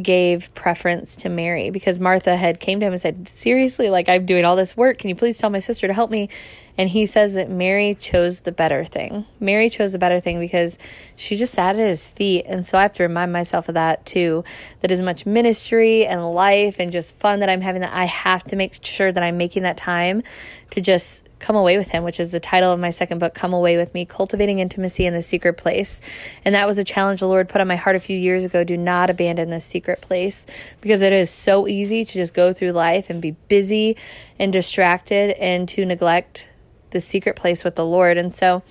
gave 0.00 0.52
preference 0.54 1.16
to 1.16 1.28
Mary 1.28 1.70
because 1.70 1.98
Martha 1.98 2.36
had 2.36 2.60
came 2.60 2.80
to 2.80 2.86
him 2.86 2.92
and 2.92 3.00
said, 3.00 3.28
"Seriously, 3.28 3.88
like 3.88 4.08
I'm 4.08 4.26
doing 4.26 4.44
all 4.44 4.56
this 4.56 4.76
work. 4.76 4.98
Can 4.98 5.08
you 5.08 5.14
please 5.14 5.38
tell 5.38 5.50
my 5.50 5.60
sister 5.60 5.86
to 5.86 5.94
help 5.94 6.10
me?" 6.10 6.28
And 6.78 6.90
he 6.90 7.06
says 7.06 7.34
that 7.34 7.48
Mary 7.48 7.94
chose 7.94 8.40
the 8.40 8.52
better 8.52 8.84
thing. 8.84 9.24
Mary 9.40 9.70
chose 9.70 9.92
the 9.92 9.98
better 9.98 10.20
thing 10.20 10.38
because 10.38 10.78
she 11.14 11.36
just 11.36 11.54
sat 11.54 11.76
at 11.76 11.88
his 11.88 12.08
feet. 12.08 12.44
And 12.46 12.66
so 12.66 12.78
I 12.78 12.82
have 12.82 12.92
to 12.94 13.02
remind 13.02 13.32
myself 13.32 13.68
of 13.68 13.74
that 13.74 14.04
too. 14.04 14.44
That 14.80 14.90
as 14.90 15.00
much 15.00 15.24
ministry 15.24 16.06
and 16.06 16.34
life 16.34 16.76
and 16.78 16.92
just 16.92 17.16
fun 17.16 17.40
that 17.40 17.48
I'm 17.48 17.62
having 17.62 17.80
that 17.80 17.94
I 17.94 18.04
have 18.04 18.44
to 18.44 18.56
make 18.56 18.84
sure 18.84 19.10
that 19.10 19.22
I'm 19.22 19.38
making 19.38 19.62
that 19.62 19.76
time 19.76 20.22
to 20.70 20.80
just 20.80 21.26
come 21.38 21.56
away 21.56 21.78
with 21.78 21.88
him, 21.88 22.02
which 22.02 22.18
is 22.18 22.32
the 22.32 22.40
title 22.40 22.72
of 22.72 22.80
my 22.80 22.90
second 22.90 23.18
book, 23.18 23.34
Come 23.34 23.52
Away 23.52 23.76
with 23.76 23.94
Me, 23.94 24.04
Cultivating 24.04 24.58
Intimacy 24.58 25.06
in 25.06 25.14
the 25.14 25.22
Secret 25.22 25.56
Place. 25.56 26.00
And 26.44 26.54
that 26.54 26.66
was 26.66 26.78
a 26.78 26.84
challenge 26.84 27.20
the 27.20 27.28
Lord 27.28 27.48
put 27.48 27.60
on 27.60 27.68
my 27.68 27.76
heart 27.76 27.96
a 27.96 28.00
few 28.00 28.18
years 28.18 28.44
ago. 28.44 28.64
Do 28.64 28.76
not 28.76 29.10
abandon 29.10 29.50
this 29.50 29.64
secret 29.64 30.00
place 30.00 30.46
because 30.80 31.02
it 31.02 31.12
is 31.12 31.30
so 31.30 31.68
easy 31.68 32.04
to 32.04 32.12
just 32.12 32.34
go 32.34 32.52
through 32.52 32.72
life 32.72 33.10
and 33.10 33.22
be 33.22 33.32
busy 33.48 33.96
and 34.38 34.52
distracted 34.52 35.30
and 35.38 35.68
to 35.70 35.84
neglect 35.84 36.48
the 36.90 37.00
secret 37.00 37.36
place 37.36 37.64
with 37.64 37.76
the 37.76 37.84
Lord. 37.84 38.18
And 38.18 38.32
so 38.32 38.62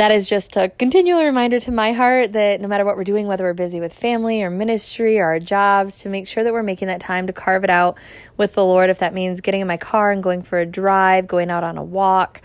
that 0.00 0.10
is 0.10 0.26
just 0.26 0.56
a 0.56 0.70
continual 0.70 1.22
reminder 1.22 1.60
to 1.60 1.70
my 1.70 1.92
heart 1.92 2.32
that 2.32 2.58
no 2.60 2.68
matter 2.68 2.86
what 2.86 2.96
we're 2.96 3.04
doing, 3.04 3.26
whether 3.26 3.44
we're 3.44 3.52
busy 3.52 3.80
with 3.80 3.92
family 3.92 4.42
or 4.42 4.48
ministry 4.48 5.18
or 5.18 5.26
our 5.26 5.38
jobs, 5.38 5.98
to 5.98 6.08
make 6.08 6.26
sure 6.26 6.42
that 6.42 6.54
we're 6.54 6.62
making 6.62 6.88
that 6.88 7.00
time 7.00 7.26
to 7.26 7.34
carve 7.34 7.64
it 7.64 7.70
out 7.70 7.98
with 8.38 8.54
the 8.54 8.64
Lord. 8.64 8.88
If 8.88 8.98
that 9.00 9.12
means 9.12 9.42
getting 9.42 9.60
in 9.60 9.66
my 9.66 9.76
car 9.76 10.10
and 10.10 10.22
going 10.22 10.40
for 10.40 10.58
a 10.58 10.64
drive, 10.64 11.26
going 11.26 11.50
out 11.50 11.64
on 11.64 11.76
a 11.76 11.84
walk, 11.84 12.40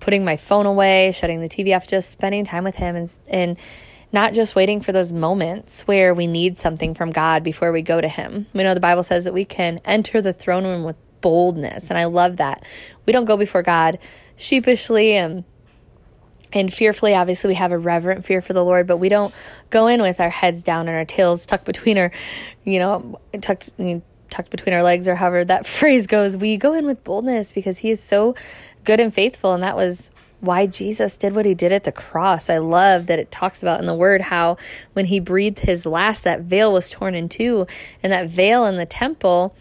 putting 0.00 0.22
my 0.22 0.36
phone 0.36 0.66
away, 0.66 1.12
shutting 1.12 1.40
the 1.40 1.48
TV 1.48 1.74
off, 1.74 1.88
just 1.88 2.10
spending 2.10 2.44
time 2.44 2.64
with 2.64 2.76
Him 2.76 2.94
and, 2.94 3.18
and 3.26 3.56
not 4.12 4.34
just 4.34 4.54
waiting 4.54 4.82
for 4.82 4.92
those 4.92 5.10
moments 5.10 5.86
where 5.86 6.12
we 6.12 6.26
need 6.26 6.58
something 6.58 6.92
from 6.92 7.10
God 7.10 7.42
before 7.42 7.72
we 7.72 7.80
go 7.80 8.02
to 8.02 8.08
Him. 8.08 8.46
We 8.52 8.62
know 8.62 8.74
the 8.74 8.80
Bible 8.80 9.02
says 9.02 9.24
that 9.24 9.32
we 9.32 9.46
can 9.46 9.80
enter 9.84 10.20
the 10.20 10.34
throne 10.34 10.64
room 10.64 10.84
with 10.84 10.96
boldness. 11.20 11.90
And 11.90 11.98
I 11.98 12.04
love 12.04 12.36
that. 12.36 12.64
We 13.06 13.12
don't 13.12 13.24
go 13.24 13.36
before 13.36 13.62
God 13.62 13.98
sheepishly 14.36 15.14
and 15.14 15.44
and 16.50 16.72
fearfully 16.72 17.14
obviously 17.14 17.48
we 17.48 17.54
have 17.54 17.72
a 17.72 17.76
reverent 17.76 18.24
fear 18.24 18.40
for 18.40 18.54
the 18.54 18.64
lord 18.64 18.86
but 18.86 18.96
we 18.96 19.10
don't 19.10 19.34
go 19.68 19.86
in 19.86 20.00
with 20.00 20.18
our 20.18 20.30
heads 20.30 20.62
down 20.62 20.88
and 20.88 20.96
our 20.96 21.04
tails 21.04 21.44
tucked 21.44 21.66
between 21.66 21.98
our 21.98 22.10
you 22.64 22.78
know 22.78 23.20
tucked 23.42 23.68
tucked 24.30 24.50
between 24.50 24.74
our 24.74 24.82
legs 24.82 25.06
or 25.06 25.16
however 25.16 25.44
that 25.44 25.66
phrase 25.66 26.06
goes 26.06 26.38
we 26.38 26.56
go 26.56 26.72
in 26.72 26.86
with 26.86 27.02
boldness 27.04 27.52
because 27.52 27.78
he 27.78 27.90
is 27.90 28.02
so 28.02 28.34
good 28.84 28.98
and 28.98 29.12
faithful 29.12 29.52
and 29.52 29.62
that 29.62 29.76
was 29.76 30.10
why 30.40 30.66
Jesus 30.66 31.16
did 31.16 31.34
what 31.34 31.44
he 31.44 31.54
did 31.54 31.72
at 31.72 31.84
the 31.84 31.92
cross. 31.92 32.48
I 32.48 32.58
love 32.58 33.06
that 33.06 33.18
it 33.18 33.30
talks 33.30 33.62
about 33.62 33.80
in 33.80 33.86
the 33.86 33.94
word 33.94 34.22
how 34.22 34.56
when 34.92 35.06
he 35.06 35.20
breathed 35.20 35.60
his 35.60 35.84
last 35.84 36.24
that 36.24 36.42
veil 36.42 36.72
was 36.72 36.90
torn 36.90 37.14
in 37.14 37.28
two 37.28 37.66
and 38.02 38.12
that 38.12 38.30
veil 38.30 38.64
in 38.64 38.76
the 38.76 38.86
temple 38.86 39.54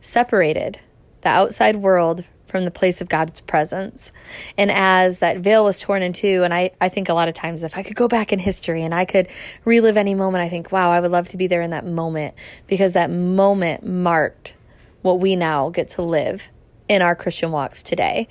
separated 0.00 0.78
the 1.22 1.28
outside 1.28 1.76
world 1.76 2.24
from 2.50 2.64
the 2.64 2.70
place 2.70 3.00
of 3.00 3.08
God's 3.08 3.40
presence. 3.42 4.10
And 4.58 4.70
as 4.70 5.20
that 5.20 5.38
veil 5.38 5.64
was 5.64 5.80
torn 5.80 6.02
in 6.02 6.12
two, 6.12 6.42
and 6.42 6.52
I, 6.52 6.72
I 6.80 6.88
think 6.88 7.08
a 7.08 7.14
lot 7.14 7.28
of 7.28 7.34
times 7.34 7.62
if 7.62 7.78
I 7.78 7.82
could 7.82 7.96
go 7.96 8.08
back 8.08 8.32
in 8.32 8.40
history 8.40 8.82
and 8.82 8.94
I 8.94 9.04
could 9.04 9.28
relive 9.64 9.96
any 9.96 10.14
moment, 10.14 10.42
I 10.42 10.48
think, 10.48 10.72
wow, 10.72 10.90
I 10.90 11.00
would 11.00 11.12
love 11.12 11.28
to 11.28 11.36
be 11.36 11.46
there 11.46 11.62
in 11.62 11.70
that 11.70 11.86
moment 11.86 12.34
because 12.66 12.92
that 12.94 13.10
moment 13.10 13.86
marked 13.86 14.54
what 15.02 15.20
we 15.20 15.36
now 15.36 15.70
get 15.70 15.88
to 15.88 16.02
live 16.02 16.48
in 16.88 17.02
our 17.02 17.14
Christian 17.14 17.52
walks 17.52 17.82
today. 17.82 18.26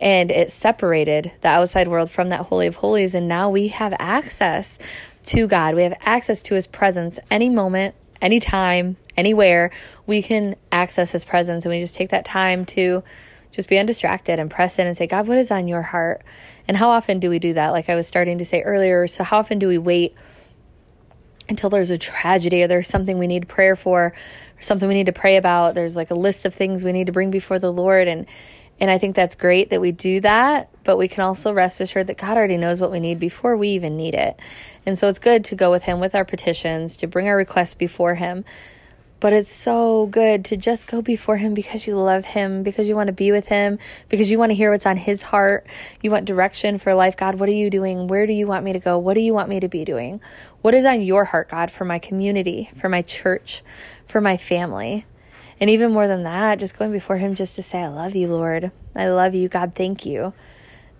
And 0.00 0.30
it 0.30 0.50
separated 0.50 1.32
the 1.40 1.48
outside 1.48 1.88
world 1.88 2.10
from 2.10 2.28
that 2.28 2.40
Holy 2.40 2.66
of 2.66 2.76
Holies. 2.76 3.14
And 3.14 3.26
now 3.26 3.48
we 3.48 3.68
have 3.68 3.94
access 3.98 4.78
to 5.26 5.46
God. 5.46 5.74
We 5.74 5.82
have 5.82 5.96
access 6.00 6.42
to 6.44 6.54
His 6.54 6.66
presence 6.66 7.18
any 7.30 7.48
moment, 7.48 7.94
anytime, 8.20 8.96
anywhere, 9.16 9.70
we 10.06 10.22
can 10.22 10.56
access 10.70 11.12
His 11.12 11.24
presence. 11.24 11.64
And 11.64 11.72
we 11.72 11.80
just 11.80 11.96
take 11.96 12.10
that 12.10 12.24
time 12.24 12.64
to 12.66 13.02
just 13.52 13.68
be 13.68 13.78
undistracted 13.78 14.38
and 14.38 14.50
press 14.50 14.78
in 14.78 14.86
and 14.86 14.96
say, 14.96 15.06
God, 15.06 15.28
what 15.28 15.38
is 15.38 15.50
on 15.50 15.68
your 15.68 15.82
heart? 15.82 16.22
And 16.66 16.76
how 16.76 16.90
often 16.90 17.20
do 17.20 17.28
we 17.28 17.38
do 17.38 17.52
that? 17.52 17.70
Like 17.70 17.88
I 17.88 17.94
was 17.94 18.06
starting 18.06 18.38
to 18.38 18.44
say 18.44 18.62
earlier. 18.62 19.06
So, 19.06 19.24
how 19.24 19.38
often 19.38 19.58
do 19.58 19.68
we 19.68 19.78
wait 19.78 20.14
until 21.48 21.68
there's 21.68 21.90
a 21.90 21.98
tragedy 21.98 22.62
or 22.62 22.66
there's 22.66 22.88
something 22.88 23.18
we 23.18 23.26
need 23.26 23.48
prayer 23.48 23.76
for 23.76 24.06
or 24.06 24.62
something 24.62 24.88
we 24.88 24.94
need 24.94 25.06
to 25.06 25.12
pray 25.12 25.36
about? 25.36 25.74
There's 25.74 25.96
like 25.96 26.10
a 26.10 26.14
list 26.14 26.46
of 26.46 26.54
things 26.54 26.82
we 26.82 26.92
need 26.92 27.06
to 27.06 27.12
bring 27.12 27.30
before 27.30 27.58
the 27.58 27.72
Lord. 27.72 28.08
And 28.08 28.26
and 28.80 28.90
I 28.90 28.98
think 28.98 29.14
that's 29.14 29.36
great 29.36 29.70
that 29.70 29.80
we 29.80 29.92
do 29.92 30.20
that, 30.20 30.68
but 30.82 30.96
we 30.96 31.06
can 31.06 31.22
also 31.22 31.52
rest 31.52 31.80
assured 31.80 32.08
that 32.08 32.16
God 32.16 32.36
already 32.36 32.56
knows 32.56 32.80
what 32.80 32.90
we 32.90 32.98
need 32.98 33.18
before 33.20 33.56
we 33.56 33.68
even 33.68 33.96
need 33.96 34.14
it. 34.14 34.40
And 34.84 34.98
so 34.98 35.06
it's 35.06 35.20
good 35.20 35.44
to 35.44 35.54
go 35.54 35.70
with 35.70 35.84
Him 35.84 36.00
with 36.00 36.16
our 36.16 36.24
petitions, 36.24 36.96
to 36.96 37.06
bring 37.06 37.28
our 37.28 37.36
requests 37.36 37.74
before 37.74 38.16
Him. 38.16 38.44
But 39.22 39.32
it's 39.32 39.52
so 39.52 40.06
good 40.06 40.44
to 40.46 40.56
just 40.56 40.88
go 40.88 41.00
before 41.00 41.36
Him 41.36 41.54
because 41.54 41.86
you 41.86 41.94
love 41.94 42.24
Him, 42.24 42.64
because 42.64 42.88
you 42.88 42.96
want 42.96 43.06
to 43.06 43.12
be 43.12 43.30
with 43.30 43.46
Him, 43.46 43.78
because 44.08 44.32
you 44.32 44.36
want 44.36 44.50
to 44.50 44.56
hear 44.56 44.72
what's 44.72 44.84
on 44.84 44.96
His 44.96 45.22
heart. 45.22 45.64
You 46.00 46.10
want 46.10 46.24
direction 46.24 46.76
for 46.76 46.92
life. 46.92 47.16
God, 47.16 47.38
what 47.38 47.48
are 47.48 47.52
you 47.52 47.70
doing? 47.70 48.08
Where 48.08 48.26
do 48.26 48.32
you 48.32 48.48
want 48.48 48.64
me 48.64 48.72
to 48.72 48.80
go? 48.80 48.98
What 48.98 49.14
do 49.14 49.20
you 49.20 49.32
want 49.32 49.48
me 49.48 49.60
to 49.60 49.68
be 49.68 49.84
doing? 49.84 50.20
What 50.60 50.74
is 50.74 50.84
on 50.84 51.02
your 51.02 51.26
heart, 51.26 51.50
God, 51.50 51.70
for 51.70 51.84
my 51.84 52.00
community, 52.00 52.68
for 52.74 52.88
my 52.88 53.00
church, 53.00 53.62
for 54.06 54.20
my 54.20 54.36
family? 54.36 55.06
And 55.60 55.70
even 55.70 55.92
more 55.92 56.08
than 56.08 56.24
that, 56.24 56.58
just 56.58 56.76
going 56.76 56.90
before 56.90 57.18
Him 57.18 57.36
just 57.36 57.54
to 57.54 57.62
say, 57.62 57.80
I 57.84 57.86
love 57.86 58.16
you, 58.16 58.26
Lord. 58.26 58.72
I 58.96 59.08
love 59.08 59.36
you. 59.36 59.48
God, 59.48 59.76
thank 59.76 60.04
you. 60.04 60.32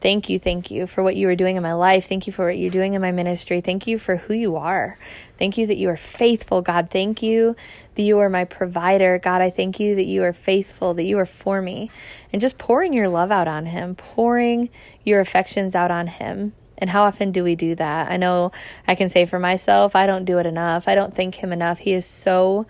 Thank 0.02 0.28
you, 0.28 0.40
thank 0.40 0.72
you 0.72 0.88
for 0.88 1.04
what 1.04 1.14
you 1.14 1.28
are 1.28 1.36
doing 1.36 1.54
in 1.54 1.62
my 1.62 1.74
life. 1.74 2.08
Thank 2.08 2.26
you 2.26 2.32
for 2.32 2.46
what 2.46 2.58
you're 2.58 2.72
doing 2.72 2.94
in 2.94 3.00
my 3.00 3.12
ministry. 3.12 3.60
Thank 3.60 3.86
you 3.86 3.98
for 3.98 4.16
who 4.16 4.34
you 4.34 4.56
are. 4.56 4.98
Thank 5.38 5.56
you 5.56 5.64
that 5.68 5.76
you 5.76 5.88
are 5.90 5.96
faithful, 5.96 6.60
God. 6.60 6.90
Thank 6.90 7.22
you 7.22 7.54
that 7.94 8.02
you 8.02 8.18
are 8.18 8.28
my 8.28 8.44
provider. 8.44 9.20
God, 9.20 9.40
I 9.40 9.48
thank 9.48 9.78
you 9.78 9.94
that 9.94 10.06
you 10.06 10.24
are 10.24 10.32
faithful, 10.32 10.92
that 10.94 11.04
you 11.04 11.20
are 11.20 11.24
for 11.24 11.62
me. 11.62 11.88
And 12.32 12.40
just 12.40 12.58
pouring 12.58 12.92
your 12.92 13.06
love 13.06 13.30
out 13.30 13.46
on 13.46 13.66
Him, 13.66 13.94
pouring 13.94 14.70
your 15.04 15.20
affections 15.20 15.76
out 15.76 15.92
on 15.92 16.08
Him. 16.08 16.54
And 16.76 16.90
how 16.90 17.04
often 17.04 17.30
do 17.30 17.44
we 17.44 17.54
do 17.54 17.76
that? 17.76 18.10
I 18.10 18.16
know 18.16 18.50
I 18.88 18.96
can 18.96 19.08
say 19.08 19.24
for 19.24 19.38
myself, 19.38 19.94
I 19.94 20.08
don't 20.08 20.24
do 20.24 20.38
it 20.38 20.46
enough. 20.46 20.88
I 20.88 20.96
don't 20.96 21.14
thank 21.14 21.36
Him 21.36 21.52
enough. 21.52 21.78
He 21.78 21.92
is 21.92 22.06
so 22.06 22.66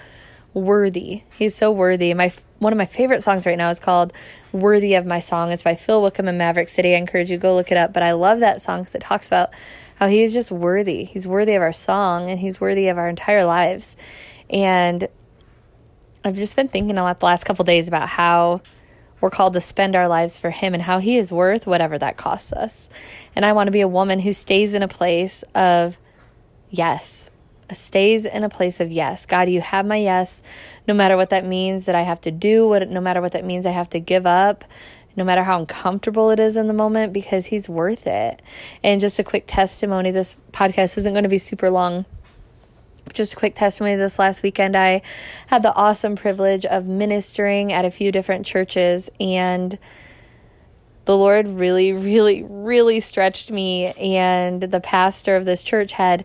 worthy. 0.53 1.23
He's 1.39 1.55
so 1.55 1.71
worthy. 1.71 2.13
My 2.13 2.31
one 2.63 2.73
of 2.73 2.77
my 2.77 2.87
favorite 2.87 3.23
songs 3.23 3.45
right 3.45 3.59
now 3.59 3.71
is 3.71 3.81
called 3.81 4.13
"Worthy 4.53 4.95
of 4.95 5.05
My 5.05 5.19
Song." 5.19 5.51
It's 5.51 5.63
by 5.63 5.75
Phil 5.75 6.01
Wickham 6.01 6.29
and 6.29 6.39
Maverick 6.39 6.69
City. 6.69 6.95
I 6.95 6.99
encourage 6.99 7.31
you 7.31 7.37
to 7.37 7.43
go 7.43 7.55
look 7.55 7.73
it 7.73 7.77
up. 7.77 7.93
But 7.93 8.03
I 8.03 8.13
love 8.13 8.39
that 8.41 8.63
song 8.63 8.81
because 8.81 8.95
it 8.95 9.03
talks 9.03 9.27
about 9.27 9.51
how 9.97 10.07
he 10.07 10.23
is 10.23 10.33
just 10.33 10.51
worthy. 10.51 11.05
He's 11.05 11.27
worthy 11.27 11.55
of 11.55 11.63
our 11.63 11.73
song 11.73 12.31
and 12.31 12.39
he's 12.39 12.61
worthy 12.61 12.89
of 12.89 12.99
our 12.99 13.09
entire 13.09 13.45
lives. 13.45 13.97
And 14.49 15.09
I've 16.25 16.37
just 16.37 16.55
been 16.55 16.69
thinking 16.69 16.97
a 16.97 17.03
lot 17.03 17.19
the 17.19 17.27
last 17.27 17.45
couple 17.45 17.65
days 17.65 17.89
about 17.89 18.11
how 18.11 18.63
we're 19.21 19.31
called 19.31 19.55
to 19.55 19.61
spend 19.61 19.97
our 19.97 20.09
lives 20.09 20.39
for 20.39 20.51
him 20.51 20.75
and 20.75 20.85
how 20.85 20.99
he 20.99 21.17
is 21.17 21.33
worth 21.33 21.67
whatever 21.67 21.99
that 21.99 22.17
costs 22.17 22.53
us. 22.53 22.91
And 23.35 23.45
I 23.45 23.53
want 23.53 23.69
to 23.69 23.73
be 23.73 23.81
a 23.81 23.89
woman 23.89 24.21
who 24.21 24.33
stays 24.33 24.75
in 24.75 24.83
a 24.83 24.89
place 24.89 25.43
of 25.55 25.99
yes, 26.71 27.31
stays 27.75 28.25
in 28.25 28.45
a 28.45 28.49
place 28.49 28.81
of 28.81 28.91
yes. 28.91 29.27
God, 29.27 29.49
you 29.49 29.61
have 29.61 29.87
my 29.87 29.97
yes, 29.97 30.43
no 30.87 30.95
matter 30.95 31.17
what 31.17 31.31
that 31.31 31.45
means 31.45 31.87
that 31.87 31.95
I 31.95 32.03
have 32.03 32.21
to 32.23 32.31
do, 32.31 32.67
what 32.69 32.89
no 32.89 33.01
matter 33.01 33.21
what 33.21 33.33
that 33.33 33.45
means 33.45 33.67
I 33.67 33.71
have 33.71 33.91
to 33.91 34.01
give 34.01 34.27
up, 34.27 34.65
no 35.17 35.25
matter 35.25 35.45
how 35.45 35.59
uncomfortable 35.59 36.31
it 36.31 36.41
is 36.41 36.57
in 36.57 36.67
the 36.67 36.73
moment, 36.73 37.13
because 37.13 37.47
He's 37.47 37.69
worth 37.69 38.07
it. 38.07 38.43
And 38.83 39.01
just 39.01 39.19
a 39.19 39.25
quick 39.25 39.45
testimony 39.47 40.11
this 40.11 40.37
podcast 40.53 40.97
isn't 40.99 41.13
going 41.13 41.25
to 41.25 41.29
be 41.29 41.39
super 41.39 41.71
long. 41.71 42.05
Just 43.13 43.33
a 43.33 43.37
quick 43.37 43.55
testimony 43.55 43.97
this 43.97 44.19
last 44.19 44.43
weekend, 44.43 44.77
I 44.77 45.03
had 45.49 45.63
the 45.63 45.75
awesome 45.75 46.15
privilege 46.15 46.65
of 46.65 46.87
ministering 46.87 47.73
at 47.73 47.85
a 47.85 47.91
few 47.91 48.13
different 48.13 48.47
churches, 48.47 49.11
and 49.21 49.77
the 51.05 51.17
Lord 51.17 51.49
really, 51.49 51.93
really, 51.93 52.45
really 52.45 53.01
stretched 53.01 53.51
me. 53.51 53.87
And 53.95 54.63
the 54.63 54.81
pastor 54.81 55.37
of 55.37 55.45
this 55.45 55.63
church 55.63 55.95
had 55.95 56.25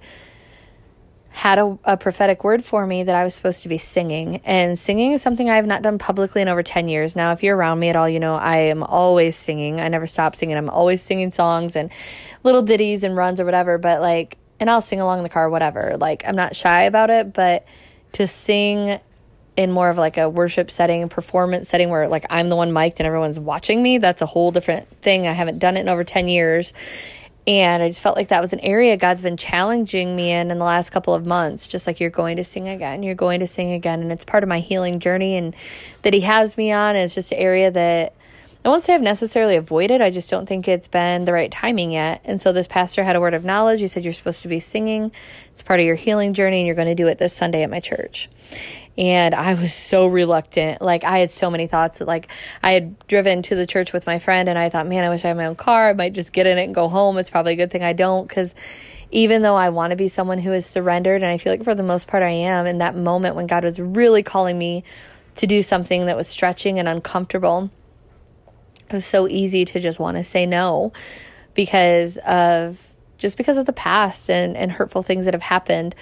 had 1.37 1.59
a, 1.59 1.77
a, 1.83 1.97
prophetic 1.97 2.43
word 2.43 2.65
for 2.65 2.87
me 2.87 3.03
that 3.03 3.15
I 3.15 3.23
was 3.23 3.35
supposed 3.35 3.61
to 3.61 3.69
be 3.69 3.77
singing. 3.77 4.41
And 4.43 4.77
singing 4.77 5.11
is 5.11 5.21
something 5.21 5.51
I 5.51 5.55
have 5.57 5.67
not 5.67 5.83
done 5.83 5.99
publicly 5.99 6.41
in 6.41 6.47
over 6.47 6.63
10 6.63 6.87
years. 6.87 7.15
Now, 7.15 7.31
if 7.31 7.43
you're 7.43 7.55
around 7.55 7.77
me 7.77 7.89
at 7.89 7.95
all, 7.95 8.09
you 8.09 8.19
know 8.19 8.33
I 8.33 8.57
am 8.57 8.81
always 8.81 9.37
singing. 9.37 9.79
I 9.79 9.87
never 9.87 10.07
stop 10.07 10.35
singing. 10.35 10.57
I'm 10.57 10.67
always 10.67 11.03
singing 11.03 11.29
songs 11.29 11.75
and 11.75 11.91
little 12.41 12.63
ditties 12.63 13.03
and 13.03 13.15
runs 13.15 13.39
or 13.39 13.45
whatever. 13.45 13.77
But 13.77 14.01
like, 14.01 14.39
and 14.59 14.67
I'll 14.67 14.81
sing 14.81 14.99
along 14.99 15.19
in 15.19 15.23
the 15.23 15.29
car, 15.29 15.47
whatever. 15.47 15.95
Like, 15.95 16.23
I'm 16.27 16.35
not 16.35 16.55
shy 16.55 16.83
about 16.83 17.11
it, 17.11 17.33
but 17.33 17.67
to 18.13 18.25
sing 18.25 18.99
in 19.55 19.71
more 19.71 19.91
of 19.91 19.97
like 19.97 20.17
a 20.17 20.27
worship 20.27 20.71
setting, 20.71 21.07
performance 21.07 21.69
setting 21.69 21.89
where 21.89 22.07
like 22.07 22.25
I'm 22.31 22.49
the 22.49 22.55
one 22.55 22.73
mic'd 22.73 22.99
and 22.99 23.05
everyone's 23.05 23.39
watching 23.39 23.83
me, 23.83 23.99
that's 23.99 24.23
a 24.23 24.27
whole 24.27 24.51
different 24.51 24.89
thing. 25.01 25.27
I 25.27 25.33
haven't 25.33 25.59
done 25.59 25.77
it 25.77 25.81
in 25.81 25.89
over 25.89 26.03
10 26.03 26.27
years 26.27 26.73
And 27.47 27.81
I 27.81 27.87
just 27.87 28.01
felt 28.01 28.17
like 28.17 28.27
that 28.27 28.41
was 28.41 28.51
an 28.51 28.59
area 28.59 28.97
God's 28.97 29.21
been 29.21 29.37
challenging 29.37 30.17
me 30.17 30.31
in 30.31 30.51
in 30.51 30.59
the 30.59 30.65
last 30.65 30.89
couple 30.89 31.13
of 31.13 31.25
months. 31.25 31.65
Just 31.65 31.87
like 31.87 32.01
you're 32.01 32.09
going 32.09 32.35
to 32.35 32.43
sing 32.43 32.67
again, 32.67 33.03
you're 33.03 33.15
going 33.15 33.39
to 33.39 33.47
sing 33.47 33.71
again. 33.71 34.01
And 34.01 34.11
it's 34.11 34.25
part 34.25 34.43
of 34.43 34.49
my 34.49 34.59
healing 34.59 34.99
journey 34.99 35.37
and 35.37 35.55
that 36.01 36.13
He 36.13 36.21
has 36.21 36.57
me 36.57 36.73
on 36.73 36.97
is 36.97 37.15
just 37.15 37.31
an 37.31 37.37
area 37.37 37.71
that 37.71 38.16
I 38.67 38.69
won't 38.69 38.83
say 38.83 38.93
I've 38.93 39.01
necessarily 39.01 39.55
avoided. 39.55 40.01
I 40.01 40.09
just 40.09 40.29
don't 40.29 40.45
think 40.45 40.67
it's 40.67 40.89
been 40.89 41.23
the 41.23 41.31
right 41.31 41.49
timing 41.49 41.93
yet. 41.93 42.19
And 42.25 42.41
so 42.41 42.51
this 42.51 42.67
pastor 42.67 43.05
had 43.05 43.15
a 43.15 43.21
word 43.21 43.33
of 43.33 43.45
knowledge. 43.45 43.79
He 43.79 43.87
said, 43.87 44.03
You're 44.03 44.11
supposed 44.11 44.41
to 44.41 44.49
be 44.49 44.59
singing. 44.59 45.13
It's 45.53 45.63
part 45.63 45.79
of 45.79 45.85
your 45.85 45.95
healing 45.95 46.33
journey, 46.33 46.57
and 46.57 46.65
you're 46.67 46.75
going 46.75 46.89
to 46.89 46.93
do 46.93 47.07
it 47.07 47.17
this 47.17 47.33
Sunday 47.33 47.63
at 47.63 47.69
my 47.69 47.79
church. 47.79 48.27
And 48.97 49.33
I 49.33 49.53
was 49.53 49.73
so 49.73 50.05
reluctant. 50.05 50.81
Like, 50.81 51.05
I 51.05 51.19
had 51.19 51.31
so 51.31 51.49
many 51.49 51.67
thoughts 51.67 51.99
that, 51.99 52.09
like, 52.09 52.27
I 52.61 52.73
had 52.73 52.99
driven 53.07 53.41
to 53.43 53.55
the 53.55 53.65
church 53.65 53.93
with 53.93 54.05
my 54.05 54.19
friend, 54.19 54.49
and 54.49 54.59
I 54.59 54.67
thought, 54.67 54.85
man, 54.85 55.05
I 55.05 55.09
wish 55.11 55.23
I 55.23 55.29
had 55.29 55.37
my 55.37 55.45
own 55.45 55.55
car. 55.55 55.87
I 55.87 55.93
might 55.93 56.11
just 56.11 56.33
get 56.33 56.45
in 56.45 56.57
it 56.57 56.65
and 56.65 56.75
go 56.75 56.89
home. 56.89 57.17
It's 57.17 57.29
probably 57.29 57.53
a 57.53 57.55
good 57.55 57.71
thing 57.71 57.83
I 57.83 57.93
don't, 57.93 58.27
because 58.27 58.53
even 59.11 59.43
though 59.43 59.55
I 59.55 59.69
want 59.69 59.91
to 59.91 59.95
be 59.95 60.09
someone 60.09 60.39
who 60.39 60.51
is 60.51 60.65
surrendered, 60.65 61.23
and 61.23 61.31
I 61.31 61.37
feel 61.37 61.53
like 61.53 61.63
for 61.63 61.73
the 61.73 61.83
most 61.83 62.09
part 62.09 62.21
I 62.21 62.31
am, 62.31 62.65
in 62.65 62.79
that 62.79 62.97
moment 62.97 63.37
when 63.37 63.47
God 63.47 63.63
was 63.63 63.79
really 63.79 64.23
calling 64.23 64.57
me 64.57 64.83
to 65.35 65.47
do 65.47 65.63
something 65.63 66.07
that 66.07 66.17
was 66.17 66.27
stretching 66.27 66.79
and 66.79 66.87
uncomfortable, 66.89 67.71
it 68.87 68.93
was 68.93 69.05
so 69.05 69.27
easy 69.27 69.65
to 69.65 69.79
just 69.79 69.99
want 69.99 70.17
to 70.17 70.23
say 70.23 70.45
no 70.45 70.93
because 71.53 72.17
of 72.19 72.79
just 73.17 73.35
because 73.35 73.57
of 73.57 73.65
the 73.65 73.73
past 73.73 74.29
and, 74.29 74.55
and 74.55 74.73
hurtful 74.73 75.03
things 75.03 75.25
that 75.25 75.33
have 75.33 75.43
happened. 75.43 75.95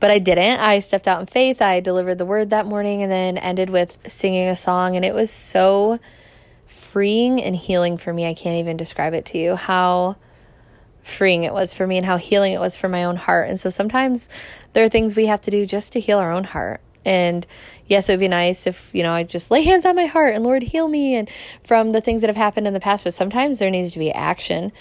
But 0.00 0.10
I 0.10 0.18
didn't. 0.18 0.60
I 0.60 0.80
stepped 0.80 1.06
out 1.06 1.20
in 1.20 1.26
faith. 1.26 1.62
I 1.62 1.80
delivered 1.80 2.18
the 2.18 2.26
word 2.26 2.50
that 2.50 2.66
morning 2.66 3.02
and 3.02 3.12
then 3.12 3.38
ended 3.38 3.70
with 3.70 3.98
singing 4.08 4.48
a 4.48 4.56
song. 4.56 4.96
And 4.96 5.04
it 5.04 5.14
was 5.14 5.30
so 5.30 5.98
freeing 6.66 7.40
and 7.40 7.54
healing 7.54 7.96
for 7.96 8.12
me. 8.12 8.26
I 8.26 8.34
can't 8.34 8.58
even 8.58 8.76
describe 8.76 9.14
it 9.14 9.24
to 9.26 9.38
you 9.38 9.56
how 9.56 10.16
freeing 11.02 11.44
it 11.44 11.52
was 11.52 11.74
for 11.74 11.86
me 11.86 11.98
and 11.98 12.06
how 12.06 12.16
healing 12.16 12.52
it 12.52 12.60
was 12.60 12.76
for 12.76 12.88
my 12.88 13.04
own 13.04 13.16
heart. 13.16 13.48
And 13.48 13.60
so 13.60 13.70
sometimes 13.70 14.28
there 14.72 14.84
are 14.84 14.88
things 14.88 15.16
we 15.16 15.26
have 15.26 15.42
to 15.42 15.50
do 15.50 15.66
just 15.66 15.92
to 15.92 16.00
heal 16.00 16.18
our 16.18 16.32
own 16.32 16.44
heart. 16.44 16.80
And 17.04 17.46
yes, 17.86 18.08
it 18.08 18.12
would 18.12 18.20
be 18.20 18.28
nice 18.28 18.66
if, 18.66 18.90
you 18.92 19.02
know, 19.02 19.12
I 19.12 19.24
just 19.24 19.50
lay 19.50 19.62
hands 19.62 19.84
on 19.84 19.96
my 19.96 20.06
heart 20.06 20.34
and 20.34 20.44
Lord 20.44 20.62
heal 20.62 20.88
me 20.88 21.14
and 21.14 21.28
from 21.62 21.92
the 21.92 22.00
things 22.00 22.22
that 22.22 22.28
have 22.28 22.36
happened 22.36 22.66
in 22.66 22.72
the 22.72 22.80
past. 22.80 23.04
But 23.04 23.14
sometimes 23.14 23.58
there 23.58 23.70
needs 23.70 23.92
to 23.92 23.98
be 23.98 24.10
action 24.10 24.72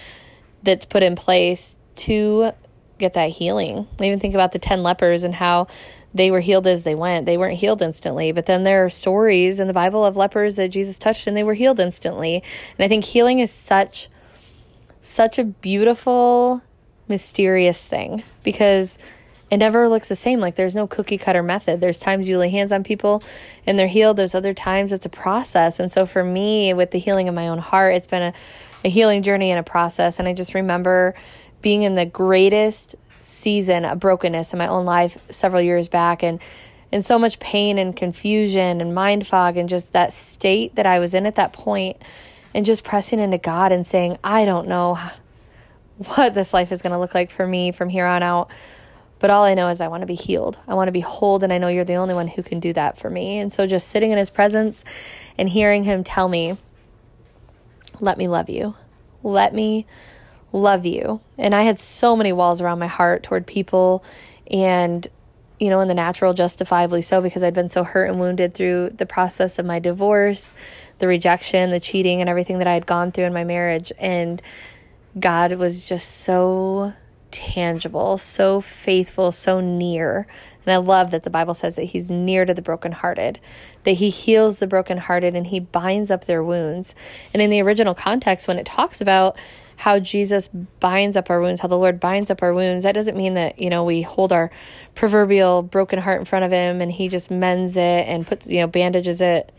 that's 0.64 0.86
put 0.86 1.04
in 1.04 1.16
place 1.16 1.78
to 1.96 2.52
get 2.98 3.14
that 3.14 3.32
healing. 3.32 3.88
I 4.00 4.06
even 4.06 4.20
think 4.20 4.34
about 4.34 4.52
the 4.52 4.60
10 4.60 4.84
lepers 4.84 5.24
and 5.24 5.36
how 5.36 5.68
they 6.14 6.32
were 6.32 6.40
healed 6.40 6.68
as 6.68 6.84
they 6.84 6.96
went. 6.96 7.26
They 7.26 7.38
weren't 7.38 7.56
healed 7.56 7.82
instantly, 7.82 8.32
but 8.32 8.46
then 8.46 8.64
there 8.64 8.86
are 8.86 8.90
stories 8.90 9.60
in 9.60 9.68
the 9.68 9.74
Bible 9.74 10.06
of 10.06 10.16
lepers 10.16 10.56
that 10.56 10.70
Jesus 10.70 10.98
touched 11.00 11.28
and 11.28 11.36
they 11.36 11.44
were 11.44 11.56
healed 11.56 11.80
instantly. 11.80 12.44
And 12.78 12.86
I 12.86 12.88
think 12.88 13.04
healing 13.04 13.40
is 13.40 13.52
such 13.52 14.10
such 15.02 15.38
a 15.38 15.44
beautiful 15.44 16.62
mysterious 17.10 17.86
thing 17.86 18.24
because 18.44 18.98
it 19.54 19.58
never 19.58 19.88
looks 19.88 20.10
the 20.10 20.16
same. 20.16 20.40
Like 20.40 20.56
there's 20.56 20.74
no 20.74 20.88
cookie 20.88 21.20
cutter 21.20 21.44
method. 21.44 21.80
There's 21.80 22.00
times 22.00 22.28
you 22.28 22.40
lay 22.40 22.50
hands 22.50 22.72
on 22.72 22.84
people 22.84 23.22
and 23.68 23.78
they're 23.78 23.86
healed. 23.86 24.18
There's 24.18 24.34
other 24.34 24.52
times 24.52 24.92
it's 24.92 25.06
a 25.06 25.10
process. 25.10 25.80
And 25.80 25.92
so 25.92 26.08
for 26.08 26.24
me, 26.24 26.74
with 26.74 26.90
the 26.90 26.98
healing 26.98 27.30
of 27.30 27.36
my 27.36 27.48
own 27.48 27.60
heart, 27.60 27.94
it's 27.94 28.08
been 28.08 28.24
a, 28.24 28.34
a 28.84 28.90
healing 28.90 29.22
journey 29.22 29.52
and 29.52 29.60
a 29.60 29.64
process. 29.64 30.18
And 30.18 30.28
I 30.28 30.34
just 30.34 30.56
remember 30.56 31.14
being 31.62 31.84
in 31.84 31.94
the 31.94 32.06
greatest 32.08 32.96
season 33.22 33.86
of 33.86 34.00
brokenness 34.00 34.54
in 34.54 34.58
my 34.58 34.66
own 34.66 34.86
life 34.86 35.20
several 35.30 35.62
years 35.62 35.88
back 35.88 36.24
and 36.24 36.42
and 36.92 37.06
so 37.06 37.20
much 37.20 37.40
pain 37.40 37.78
and 37.78 37.96
confusion 37.96 38.82
and 38.82 38.96
mind 38.96 39.28
fog 39.28 39.56
and 39.56 39.70
just 39.70 39.94
that 39.94 40.14
state 40.14 40.74
that 40.76 40.88
I 40.88 40.98
was 40.98 41.14
in 41.14 41.28
at 41.28 41.36
that 41.36 41.54
point 41.54 42.02
and 42.56 42.66
just 42.66 42.84
pressing 42.84 43.20
into 43.20 43.38
God 43.38 43.72
and 43.72 43.86
saying, 43.86 44.18
I 44.24 44.46
don't 44.46 44.68
know 44.68 44.98
what 46.16 46.34
this 46.34 46.56
life 46.56 46.72
is 46.72 46.82
going 46.82 46.94
to 46.94 47.00
look 47.00 47.14
like 47.14 47.30
for 47.30 47.46
me 47.46 47.72
from 47.72 47.90
here 47.90 48.08
on 48.08 48.24
out. 48.24 48.50
But 49.24 49.30
all 49.30 49.46
I 49.46 49.54
know 49.54 49.70
is 49.70 49.80
I 49.80 49.88
want 49.88 50.02
to 50.02 50.06
be 50.06 50.16
healed. 50.16 50.60
I 50.68 50.74
want 50.74 50.90
to 50.90 50.92
be 50.92 51.00
whole, 51.00 51.42
and 51.42 51.54
I 51.54 51.58
know 51.58 51.70
you're 51.70 51.86
the 51.86 51.96
only 51.96 52.14
one 52.14 52.28
who 52.28 52.44
can 52.44 52.60
do 52.60 52.74
that 52.74 52.98
for 52.98 53.10
me. 53.10 53.40
And 53.40 53.54
so 53.54 53.66
just 53.66 53.88
sitting 53.88 54.12
in 54.12 54.18
his 54.18 54.30
presence 54.30 54.84
and 55.38 55.48
hearing 55.48 55.86
him 55.86 56.04
tell 56.04 56.28
me, 56.28 56.58
let 58.02 58.18
me 58.18 58.28
love 58.28 58.50
you. 58.50 58.76
Let 59.24 59.54
me 59.54 59.86
love 60.52 60.86
you. 60.86 61.22
And 61.38 61.56
I 61.56 61.62
had 61.62 61.80
so 61.80 62.18
many 62.18 62.34
walls 62.34 62.60
around 62.60 62.80
my 62.80 62.88
heart 62.88 63.24
toward 63.24 63.48
people 63.48 64.04
and 64.52 65.08
you 65.58 65.70
know, 65.70 65.80
in 65.80 65.88
the 65.88 65.94
natural, 65.94 66.34
justifiably 66.34 67.02
so, 67.02 67.22
because 67.22 67.44
I'd 67.44 67.54
been 67.54 67.70
so 67.70 67.86
hurt 67.86 68.10
and 68.10 68.20
wounded 68.20 68.54
through 68.54 68.90
the 68.90 69.06
process 69.06 69.58
of 69.58 69.66
my 69.66 69.80
divorce, 69.80 70.54
the 71.00 71.08
rejection, 71.08 71.70
the 71.70 71.80
cheating, 71.80 72.20
and 72.20 72.30
everything 72.30 72.58
that 72.58 72.68
I 72.68 72.74
had 72.74 72.86
gone 72.86 73.14
through 73.14 73.24
in 73.24 73.34
my 73.34 73.46
marriage. 73.46 73.94
And 73.98 74.42
God 75.18 75.54
was 75.54 75.88
just 75.88 76.12
so 76.12 76.92
tangible, 77.34 78.18
so 78.18 78.62
faithful, 78.62 79.34
so 79.34 79.60
near. 79.60 80.26
And 80.66 80.72
I 80.74 80.78
love 80.78 81.12
that 81.12 81.24
the 81.24 81.30
Bible 81.30 81.54
says 81.54 81.76
that 81.76 81.84
He's 81.86 82.10
near 82.10 82.46
to 82.46 82.54
the 82.54 82.62
brokenhearted, 82.62 83.40
that 83.84 83.94
He 83.94 84.10
heals 84.10 84.60
the 84.60 84.68
brokenhearted 84.68 85.36
and 85.36 85.48
He 85.48 85.60
binds 85.60 86.10
up 86.10 86.26
their 86.26 86.44
wounds. 86.44 86.96
And 87.34 87.42
in 87.42 87.50
the 87.50 87.62
original 87.62 87.94
context, 87.94 88.48
when 88.48 88.60
it 88.60 88.66
talks 88.66 89.02
about 89.02 89.38
how 89.78 90.00
Jesus 90.00 90.48
binds 90.80 91.18
up 91.18 91.30
our 91.30 91.42
wounds, 91.42 91.60
how 91.60 91.68
the 91.68 91.78
Lord 91.78 92.00
binds 92.00 92.30
up 92.30 92.42
our 92.42 92.54
wounds, 92.54 92.84
that 92.84 92.94
doesn't 92.94 93.18
mean 93.18 93.34
that, 93.34 93.60
you 93.60 93.70
know, 93.70 93.84
we 93.84 94.04
hold 94.04 94.32
our 94.32 94.52
proverbial 94.96 95.64
broken 95.64 96.00
heart 96.00 96.20
in 96.20 96.26
front 96.26 96.46
of 96.46 96.52
Him 96.52 96.80
and 96.80 96.92
He 96.92 97.10
just 97.10 97.30
mends 97.30 97.76
it 97.76 98.08
and 98.08 98.26
puts, 98.26 98.48
you 98.48 98.60
know, 98.60 98.68
bandages 98.68 99.20
it 99.20 99.52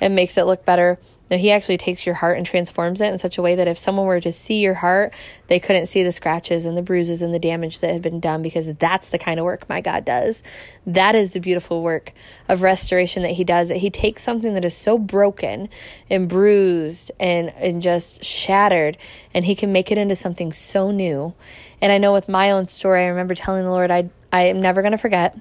and 0.00 0.14
makes 0.14 0.36
it 0.36 0.44
look 0.44 0.64
better. 0.64 0.98
No, 1.32 1.38
he 1.38 1.50
actually 1.50 1.78
takes 1.78 2.04
your 2.04 2.16
heart 2.16 2.36
and 2.36 2.44
transforms 2.44 3.00
it 3.00 3.10
in 3.10 3.18
such 3.18 3.38
a 3.38 3.42
way 3.42 3.54
that 3.54 3.66
if 3.66 3.78
someone 3.78 4.04
were 4.04 4.20
to 4.20 4.30
see 4.30 4.60
your 4.60 4.74
heart, 4.74 5.14
they 5.46 5.58
couldn't 5.58 5.86
see 5.86 6.02
the 6.02 6.12
scratches 6.12 6.66
and 6.66 6.76
the 6.76 6.82
bruises 6.82 7.22
and 7.22 7.32
the 7.32 7.38
damage 7.38 7.80
that 7.80 7.90
had 7.90 8.02
been 8.02 8.20
done 8.20 8.42
because 8.42 8.70
that's 8.74 9.08
the 9.08 9.18
kind 9.18 9.40
of 9.40 9.44
work 9.44 9.66
my 9.66 9.80
God 9.80 10.04
does. 10.04 10.42
That 10.86 11.14
is 11.14 11.32
the 11.32 11.40
beautiful 11.40 11.82
work 11.82 12.12
of 12.50 12.60
restoration 12.60 13.22
that 13.22 13.30
he 13.30 13.44
does. 13.44 13.70
That 13.70 13.78
he 13.78 13.88
takes 13.88 14.22
something 14.22 14.52
that 14.52 14.62
is 14.62 14.76
so 14.76 14.98
broken 14.98 15.70
and 16.10 16.28
bruised 16.28 17.10
and, 17.18 17.48
and 17.56 17.80
just 17.80 18.22
shattered 18.22 18.98
and 19.32 19.46
he 19.46 19.54
can 19.54 19.72
make 19.72 19.90
it 19.90 19.96
into 19.96 20.14
something 20.14 20.52
so 20.52 20.90
new. 20.90 21.32
And 21.80 21.90
I 21.92 21.96
know 21.96 22.12
with 22.12 22.28
my 22.28 22.50
own 22.50 22.66
story, 22.66 23.04
I 23.04 23.06
remember 23.06 23.34
telling 23.34 23.64
the 23.64 23.70
Lord, 23.70 23.90
I, 23.90 24.10
I 24.30 24.42
am 24.42 24.60
never 24.60 24.82
going 24.82 24.92
to 24.92 24.98
forget 24.98 25.34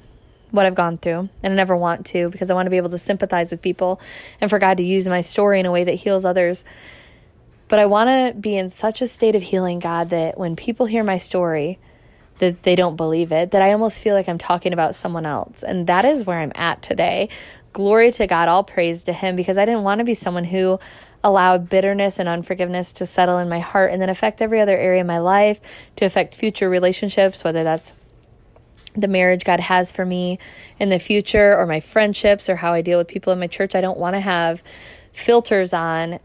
what 0.52 0.66
I've 0.66 0.76
gone 0.76 0.98
through, 0.98 1.30
and 1.42 1.54
I 1.54 1.56
never 1.56 1.76
want 1.76 2.06
to 2.08 2.30
because 2.30 2.52
I 2.52 2.54
want 2.54 2.66
to 2.68 2.70
be 2.70 2.78
able 2.78 2.90
to 2.90 2.98
sympathize 2.98 3.52
with 3.52 3.62
people 3.62 4.00
and 4.40 4.50
for 4.50 4.60
God 4.60 4.78
to 4.78 4.84
use 4.84 5.08
my 5.08 5.22
story 5.22 5.60
in 5.60 5.66
a 5.66 5.72
way 5.72 5.84
that 5.84 5.94
heals 5.94 6.26
others. 6.26 6.64
But 7.68 7.80
I 7.80 7.86
want 7.86 8.10
to 8.10 8.40
be 8.40 8.58
in 8.58 8.70
such 8.70 9.02
a 9.02 9.08
state 9.08 9.34
of 9.34 9.42
healing, 9.42 9.80
God, 9.80 10.10
that 10.10 10.38
when 10.38 10.58
people 10.58 10.88
hear 10.88 11.06
my 11.06 11.18
story, 11.18 11.80
that 12.40 12.64
they 12.64 12.76
don't 12.76 12.98
believe 12.98 13.32
it, 13.32 13.52
that 13.52 13.62
I 13.62 13.72
almost 13.72 14.02
feel 14.02 14.14
like 14.14 14.28
I'm 14.28 14.38
talking 14.38 14.74
about 14.74 14.94
someone 14.94 15.26
else. 15.26 15.64
And 15.64 15.88
that 15.88 16.04
is 16.04 16.26
where 16.26 16.40
I'm 16.40 16.52
at 16.56 16.82
today. 16.82 17.30
Glory 17.72 18.12
to 18.14 18.28
God, 18.28 18.50
all 18.50 18.64
praise 18.66 19.06
to 19.06 19.14
Him, 19.14 19.38
because 19.38 19.58
I 19.58 19.64
didn't 19.64 19.84
want 19.84 20.00
to 20.00 20.06
be 20.06 20.16
someone 20.16 20.44
who 20.46 20.80
allowed 21.24 21.70
bitterness 21.70 22.20
and 22.20 22.28
unforgiveness 22.28 22.92
to 22.94 23.06
settle 23.06 23.38
in 23.38 23.48
my 23.48 23.60
heart 23.60 23.92
and 23.92 24.02
then 24.02 24.10
affect 24.10 24.42
every 24.42 24.60
other 24.60 24.76
area 24.76 25.02
of 25.02 25.08
my 25.08 25.20
life, 25.20 25.62
to 25.96 26.04
affect 26.04 26.34
future 26.34 26.70
relationships, 26.70 27.44
whether 27.44 27.64
that's 27.64 27.94
the 28.94 29.08
marriage 29.08 29.44
God 29.44 29.60
has 29.60 29.92
for 29.92 30.06
me 30.06 30.40
in 30.80 30.90
the 30.90 31.00
future 31.00 31.58
or 31.58 31.66
my 31.66 31.80
friendships 31.80 32.50
or 32.50 32.58
how 32.58 32.74
I 32.74 32.82
deal 32.82 32.98
with 32.98 33.08
people 33.08 33.32
in 33.34 33.40
my 33.40 33.48
church. 33.48 33.76
I 33.76 33.82
don't 33.82 33.98
want 33.98 34.16
to 34.16 34.20
have 34.20 34.62
filters 35.14 35.74
on 35.74 36.20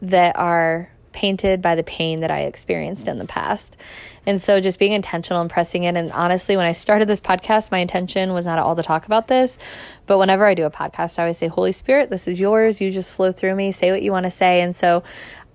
that 0.00 0.36
are 0.36 0.90
painted 1.12 1.60
by 1.60 1.74
the 1.74 1.84
pain 1.84 2.20
that 2.20 2.30
I 2.30 2.40
experienced 2.40 3.06
in 3.06 3.18
the 3.18 3.26
past. 3.26 3.76
And 4.24 4.40
so 4.40 4.60
just 4.60 4.78
being 4.78 4.92
intentional 4.92 5.40
and 5.40 5.50
pressing 5.50 5.84
in. 5.84 5.96
And 5.96 6.10
honestly, 6.12 6.56
when 6.56 6.66
I 6.66 6.72
started 6.72 7.08
this 7.08 7.20
podcast, 7.20 7.70
my 7.70 7.78
intention 7.78 8.32
was 8.32 8.46
not 8.46 8.58
at 8.58 8.64
all 8.64 8.74
to 8.76 8.82
talk 8.82 9.04
about 9.04 9.28
this. 9.28 9.58
But 10.06 10.18
whenever 10.18 10.46
I 10.46 10.54
do 10.54 10.64
a 10.64 10.70
podcast, 10.70 11.18
I 11.18 11.22
always 11.22 11.38
say, 11.38 11.48
Holy 11.48 11.72
Spirit, 11.72 12.08
this 12.08 12.26
is 12.26 12.40
yours. 12.40 12.80
You 12.80 12.90
just 12.90 13.12
flow 13.12 13.32
through 13.32 13.54
me, 13.56 13.72
say 13.72 13.90
what 13.90 14.02
you 14.02 14.10
want 14.10 14.24
to 14.24 14.30
say. 14.30 14.62
And 14.62 14.74
so 14.74 15.02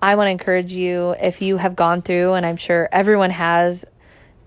I 0.02 0.16
want 0.16 0.28
to 0.28 0.32
encourage 0.32 0.74
you 0.74 1.16
if 1.22 1.42
you 1.42 1.58
have 1.58 1.76
gone 1.76 2.02
through, 2.02 2.34
and 2.34 2.46
I'm 2.46 2.58
sure 2.58 2.88
everyone 2.92 3.32
has 3.32 3.84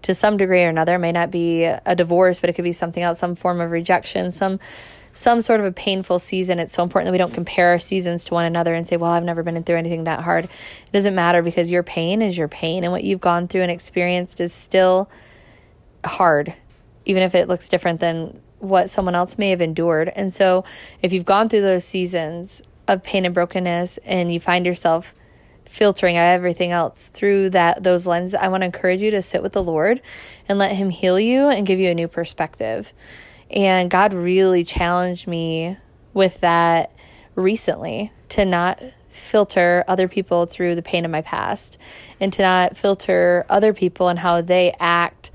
to 0.02 0.14
some 0.14 0.36
degree 0.36 0.64
or 0.64 0.68
another. 0.68 0.96
It 0.96 1.00
may 1.00 1.12
not 1.12 1.30
be 1.30 1.64
a 1.64 1.94
divorce, 1.94 2.40
but 2.40 2.50
it 2.50 2.54
could 2.54 2.64
be 2.64 2.72
something 2.72 3.02
else, 3.02 3.18
some 3.18 3.34
form 3.34 3.60
of 3.60 3.70
rejection, 3.70 4.30
some 4.30 4.58
some 5.12 5.42
sort 5.42 5.58
of 5.58 5.66
a 5.66 5.72
painful 5.72 6.20
season. 6.20 6.60
It's 6.60 6.72
so 6.72 6.84
important 6.84 7.06
that 7.06 7.12
we 7.12 7.18
don't 7.18 7.34
compare 7.34 7.70
our 7.70 7.80
seasons 7.80 8.24
to 8.26 8.34
one 8.34 8.44
another 8.44 8.74
and 8.74 8.86
say, 8.86 8.96
"Well, 8.96 9.10
I've 9.10 9.24
never 9.24 9.42
been 9.42 9.60
through 9.64 9.76
anything 9.76 10.04
that 10.04 10.20
hard." 10.20 10.44
It 10.44 10.92
doesn't 10.92 11.14
matter 11.14 11.42
because 11.42 11.70
your 11.70 11.82
pain 11.82 12.22
is 12.22 12.38
your 12.38 12.48
pain, 12.48 12.84
and 12.84 12.92
what 12.92 13.02
you've 13.02 13.20
gone 13.20 13.48
through 13.48 13.62
and 13.62 13.70
experienced 13.70 14.40
is 14.40 14.52
still 14.52 15.10
hard, 16.04 16.54
even 17.04 17.22
if 17.22 17.34
it 17.34 17.48
looks 17.48 17.68
different 17.68 18.00
than 18.00 18.40
what 18.60 18.88
someone 18.88 19.14
else 19.14 19.36
may 19.36 19.50
have 19.50 19.60
endured. 19.60 20.12
And 20.14 20.32
so, 20.32 20.64
if 21.02 21.12
you've 21.12 21.24
gone 21.24 21.48
through 21.48 21.62
those 21.62 21.84
seasons 21.84 22.62
of 22.86 23.02
pain 23.02 23.24
and 23.24 23.34
brokenness, 23.34 23.98
and 24.04 24.32
you 24.32 24.38
find 24.38 24.64
yourself 24.64 25.14
filtering 25.70 26.16
everything 26.16 26.72
else 26.72 27.08
through 27.08 27.48
that 27.48 27.80
those 27.82 28.04
lenses 28.04 28.34
i 28.34 28.48
want 28.48 28.60
to 28.60 28.64
encourage 28.66 29.00
you 29.00 29.10
to 29.12 29.22
sit 29.22 29.40
with 29.40 29.52
the 29.52 29.62
lord 29.62 30.02
and 30.48 30.58
let 30.58 30.72
him 30.72 30.90
heal 30.90 31.18
you 31.18 31.46
and 31.46 31.64
give 31.64 31.78
you 31.78 31.88
a 31.88 31.94
new 31.94 32.08
perspective 32.08 32.92
and 33.50 33.88
god 33.88 34.12
really 34.12 34.64
challenged 34.64 35.28
me 35.28 35.76
with 36.12 36.40
that 36.40 36.92
recently 37.36 38.12
to 38.28 38.44
not 38.44 38.82
filter 39.10 39.84
other 39.86 40.08
people 40.08 40.44
through 40.44 40.74
the 40.74 40.82
pain 40.82 41.04
of 41.04 41.10
my 41.10 41.22
past 41.22 41.78
and 42.18 42.32
to 42.32 42.42
not 42.42 42.76
filter 42.76 43.46
other 43.48 43.72
people 43.72 44.08
and 44.08 44.18
how 44.18 44.40
they 44.40 44.74
act 44.80 45.30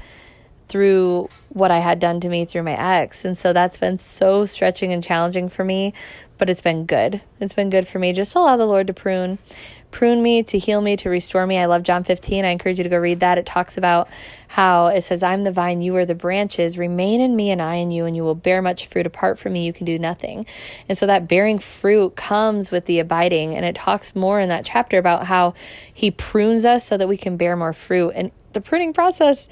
through 0.67 1.29
what 1.49 1.71
I 1.71 1.79
had 1.79 1.99
done 1.99 2.19
to 2.19 2.27
me 2.27 2.43
through 2.43 2.63
my 2.63 2.77
ex. 2.77 3.23
And 3.23 3.37
so 3.37 3.53
that's 3.53 3.77
been 3.77 3.97
so 3.97 4.45
stretching 4.45 4.91
and 4.91 5.03
challenging 5.03 5.47
for 5.47 5.63
me, 5.63 5.93
but 6.37 6.49
it's 6.49 6.61
been 6.61 6.85
good. 6.85 7.21
It's 7.39 7.53
been 7.53 7.69
good 7.69 7.87
for 7.87 7.97
me. 7.97 8.11
Just 8.11 8.33
to 8.33 8.39
allow 8.39 8.57
the 8.57 8.65
Lord 8.65 8.87
to 8.87 8.93
prune 8.93 9.37
prune 9.95 10.21
me, 10.21 10.43
to 10.43 10.57
heal 10.57 10.81
me, 10.81 10.97
to 10.97 11.09
restore 11.09 11.47
me. 11.47 11.57
I 11.57 11.67
love 11.67 11.81
John 11.81 12.03
15. 12.03 12.43
I 12.43 12.49
encourage 12.49 12.79
you 12.79 12.83
to 12.83 12.89
go 12.89 12.97
read 12.97 13.21
that. 13.21 13.37
It 13.37 13.45
talks 13.45 13.77
about 13.77 14.09
how 14.49 14.87
it 14.87 15.03
says, 15.03 15.23
I'm 15.23 15.45
the 15.45 15.53
vine, 15.53 15.79
you 15.79 15.95
are 15.95 16.03
the 16.03 16.13
branches. 16.13 16.77
Remain 16.77 17.21
in 17.21 17.33
me 17.33 17.49
and 17.49 17.61
I 17.61 17.75
in 17.75 17.91
you, 17.91 18.03
and 18.03 18.13
you 18.13 18.25
will 18.25 18.35
bear 18.35 18.61
much 18.61 18.87
fruit. 18.87 19.05
Apart 19.05 19.39
from 19.39 19.53
me, 19.53 19.65
you 19.65 19.71
can 19.71 19.85
do 19.85 19.97
nothing. 19.97 20.45
And 20.89 20.97
so 20.97 21.07
that 21.07 21.29
bearing 21.29 21.59
fruit 21.59 22.17
comes 22.17 22.71
with 22.71 22.87
the 22.87 22.99
abiding. 22.99 23.55
And 23.55 23.63
it 23.63 23.75
talks 23.75 24.13
more 24.13 24.41
in 24.41 24.49
that 24.49 24.65
chapter 24.65 24.97
about 24.97 25.27
how 25.27 25.53
he 25.93 26.11
prunes 26.11 26.65
us 26.65 26.85
so 26.85 26.97
that 26.97 27.07
we 27.07 27.15
can 27.15 27.37
bear 27.37 27.55
more 27.55 27.71
fruit. 27.71 28.11
And 28.15 28.31
the 28.51 28.59
pruning 28.59 28.91
process 28.91 29.47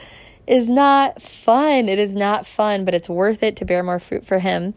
is 0.46 0.70
not 0.70 1.22
fun. 1.22 1.88
It 1.88 2.00
is 2.00 2.16
not 2.16 2.46
fun, 2.46 2.84
but 2.86 2.94
it's 2.94 3.08
worth 3.08 3.44
it 3.44 3.56
to 3.58 3.66
bear 3.66 3.82
more 3.84 4.00
fruit 4.00 4.26
for 4.26 4.40
Him. 4.40 4.74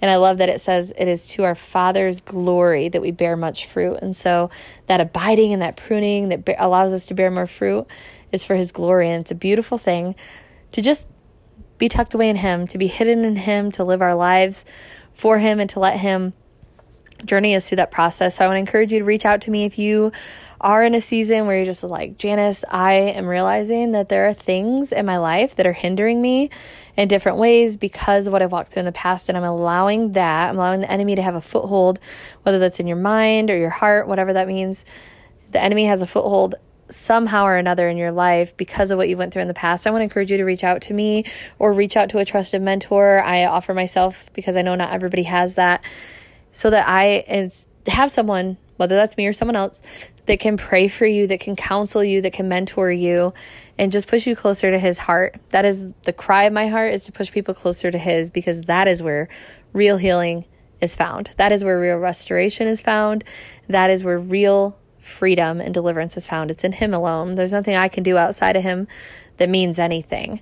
And 0.00 0.10
I 0.10 0.16
love 0.16 0.38
that 0.38 0.48
it 0.48 0.60
says 0.60 0.92
it 0.98 1.08
is 1.08 1.28
to 1.30 1.44
our 1.44 1.54
Father's 1.54 2.20
glory 2.20 2.88
that 2.88 3.02
we 3.02 3.10
bear 3.10 3.36
much 3.36 3.66
fruit. 3.66 3.98
And 4.00 4.16
so 4.16 4.50
that 4.86 5.00
abiding 5.00 5.52
and 5.52 5.60
that 5.60 5.76
pruning 5.76 6.30
that 6.30 6.48
allows 6.58 6.92
us 6.92 7.06
to 7.06 7.14
bear 7.14 7.30
more 7.30 7.46
fruit 7.46 7.86
is 8.32 8.44
for 8.44 8.54
His 8.54 8.72
glory. 8.72 9.10
And 9.10 9.20
it's 9.20 9.30
a 9.30 9.36
beautiful 9.36 9.76
thing 9.76 10.14
to 10.72 10.80
just 10.80 11.06
be 11.76 11.88
tucked 11.88 12.14
away 12.14 12.28
in 12.28 12.36
Him, 12.36 12.66
to 12.68 12.78
be 12.78 12.86
hidden 12.86 13.24
in 13.24 13.36
Him, 13.36 13.70
to 13.72 13.84
live 13.84 14.00
our 14.00 14.14
lives 14.14 14.64
for 15.12 15.38
Him, 15.38 15.60
and 15.60 15.68
to 15.70 15.80
let 15.80 15.98
Him 15.98 16.32
journey 17.24 17.54
us 17.54 17.68
through 17.68 17.76
that 17.76 17.90
process. 17.90 18.36
So 18.36 18.44
I 18.44 18.48
want 18.48 18.56
to 18.56 18.60
encourage 18.60 18.92
you 18.92 19.00
to 19.00 19.04
reach 19.04 19.26
out 19.26 19.42
to 19.42 19.50
me 19.50 19.64
if 19.64 19.78
you 19.78 20.12
are 20.60 20.84
in 20.84 20.94
a 20.94 21.00
season 21.00 21.46
where 21.46 21.56
you're 21.56 21.64
just 21.64 21.82
like, 21.82 22.18
Janice, 22.18 22.64
I 22.68 22.92
am 22.92 23.26
realizing 23.26 23.92
that 23.92 24.08
there 24.08 24.26
are 24.26 24.32
things 24.32 24.92
in 24.92 25.06
my 25.06 25.18
life 25.18 25.56
that 25.56 25.66
are 25.66 25.72
hindering 25.72 26.20
me 26.20 26.50
in 26.96 27.08
different 27.08 27.38
ways 27.38 27.76
because 27.76 28.26
of 28.26 28.32
what 28.32 28.42
I've 28.42 28.52
walked 28.52 28.72
through 28.72 28.80
in 28.80 28.86
the 28.86 28.92
past. 28.92 29.28
And 29.28 29.38
I'm 29.38 29.44
allowing 29.44 30.12
that, 30.12 30.50
I'm 30.50 30.56
allowing 30.56 30.80
the 30.80 30.90
enemy 30.90 31.14
to 31.14 31.22
have 31.22 31.34
a 31.34 31.40
foothold, 31.40 31.98
whether 32.42 32.58
that's 32.58 32.78
in 32.78 32.86
your 32.86 32.98
mind 32.98 33.50
or 33.50 33.56
your 33.56 33.70
heart, 33.70 34.06
whatever 34.06 34.32
that 34.34 34.46
means. 34.46 34.84
The 35.50 35.62
enemy 35.62 35.86
has 35.86 36.02
a 36.02 36.06
foothold 36.06 36.54
somehow 36.90 37.44
or 37.44 37.56
another 37.56 37.88
in 37.88 37.96
your 37.96 38.12
life 38.12 38.56
because 38.56 38.90
of 38.90 38.98
what 38.98 39.08
you 39.08 39.16
went 39.16 39.32
through 39.32 39.42
in 39.42 39.48
the 39.48 39.54
past, 39.54 39.86
I 39.86 39.90
want 39.90 40.00
to 40.00 40.04
encourage 40.04 40.30
you 40.30 40.36
to 40.36 40.44
reach 40.44 40.64
out 40.64 40.82
to 40.82 40.94
me 40.94 41.24
or 41.58 41.72
reach 41.72 41.96
out 41.96 42.08
to 42.10 42.18
a 42.18 42.24
trusted 42.24 42.60
mentor. 42.62 43.20
I 43.20 43.44
offer 43.44 43.72
myself 43.74 44.30
because 44.34 44.56
I 44.56 44.62
know 44.62 44.74
not 44.74 44.92
everybody 44.92 45.22
has 45.24 45.54
that 45.54 45.82
so 46.52 46.70
that 46.70 46.84
I 46.86 47.48
have 47.86 48.10
someone, 48.10 48.56
whether 48.80 48.96
that's 48.96 49.18
me 49.18 49.26
or 49.26 49.34
someone 49.34 49.56
else, 49.56 49.82
that 50.24 50.40
can 50.40 50.56
pray 50.56 50.88
for 50.88 51.04
you, 51.04 51.26
that 51.26 51.38
can 51.38 51.54
counsel 51.54 52.02
you, 52.02 52.22
that 52.22 52.32
can 52.32 52.48
mentor 52.48 52.90
you, 52.90 53.34
and 53.76 53.92
just 53.92 54.08
push 54.08 54.26
you 54.26 54.34
closer 54.34 54.70
to 54.70 54.78
His 54.78 54.96
heart. 54.96 55.38
That 55.50 55.66
is 55.66 55.92
the 56.04 56.14
cry 56.14 56.44
of 56.44 56.54
my 56.54 56.68
heart 56.68 56.94
is 56.94 57.04
to 57.04 57.12
push 57.12 57.30
people 57.30 57.52
closer 57.52 57.90
to 57.90 57.98
His 57.98 58.30
because 58.30 58.62
that 58.62 58.88
is 58.88 59.02
where 59.02 59.28
real 59.74 59.98
healing 59.98 60.46
is 60.80 60.96
found. 60.96 61.28
That 61.36 61.52
is 61.52 61.62
where 61.62 61.78
real 61.78 61.98
restoration 61.98 62.66
is 62.66 62.80
found. 62.80 63.22
That 63.68 63.90
is 63.90 64.02
where 64.02 64.18
real 64.18 64.78
freedom 64.98 65.60
and 65.60 65.74
deliverance 65.74 66.16
is 66.16 66.26
found. 66.26 66.50
It's 66.50 66.64
in 66.64 66.72
Him 66.72 66.94
alone. 66.94 67.34
There's 67.34 67.52
nothing 67.52 67.76
I 67.76 67.88
can 67.88 68.02
do 68.02 68.16
outside 68.16 68.56
of 68.56 68.62
Him 68.62 68.88
that 69.36 69.50
means 69.50 69.78
anything. 69.78 70.40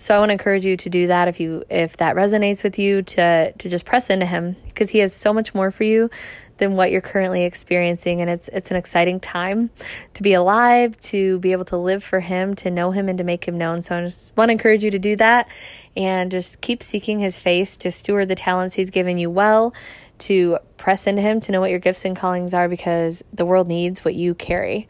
So 0.00 0.14
I 0.14 0.20
want 0.20 0.28
to 0.28 0.34
encourage 0.34 0.64
you 0.64 0.76
to 0.76 0.88
do 0.88 1.08
that 1.08 1.26
if 1.26 1.40
you 1.40 1.64
if 1.68 1.96
that 1.96 2.14
resonates 2.14 2.62
with 2.62 2.78
you 2.78 3.02
to 3.02 3.52
to 3.52 3.68
just 3.68 3.84
press 3.84 4.08
into 4.10 4.26
him 4.26 4.54
because 4.66 4.90
he 4.90 5.00
has 5.00 5.12
so 5.12 5.32
much 5.32 5.56
more 5.56 5.72
for 5.72 5.82
you 5.82 6.08
than 6.58 6.76
what 6.76 6.90
you're 6.90 7.00
currently 7.00 7.44
experiencing. 7.44 8.20
And 8.20 8.28
it's 8.28 8.48
it's 8.48 8.70
an 8.70 8.76
exciting 8.76 9.20
time 9.20 9.70
to 10.14 10.22
be 10.22 10.32
alive 10.32 10.98
to 11.00 11.38
be 11.38 11.52
able 11.52 11.64
to 11.66 11.76
live 11.76 12.04
for 12.04 12.20
him 12.20 12.54
to 12.56 12.70
know 12.70 12.90
him 12.90 13.08
and 13.08 13.18
to 13.18 13.24
make 13.24 13.46
him 13.46 13.56
known. 13.56 13.82
So 13.82 13.96
i 13.96 14.00
just 14.02 14.36
want 14.36 14.48
to 14.48 14.52
encourage 14.52 14.84
you 14.84 14.90
to 14.90 14.98
do 14.98 15.16
that 15.16 15.48
and 15.96 16.30
just 16.30 16.60
keep 16.60 16.82
seeking 16.82 17.18
his 17.18 17.38
face 17.38 17.76
to 17.78 17.90
steward 17.90 18.28
the 18.28 18.36
talents 18.36 18.76
he's 18.76 18.90
given 18.90 19.18
you 19.18 19.30
well 19.30 19.74
to 20.18 20.58
press 20.76 21.06
into 21.06 21.22
him 21.22 21.40
to 21.40 21.52
know 21.52 21.60
what 21.60 21.70
your 21.70 21.78
gifts 21.78 22.04
and 22.04 22.16
callings 22.16 22.54
are 22.54 22.68
because 22.68 23.22
the 23.32 23.44
world 23.44 23.68
needs 23.68 24.04
what 24.04 24.14
you 24.14 24.34
carry 24.34 24.88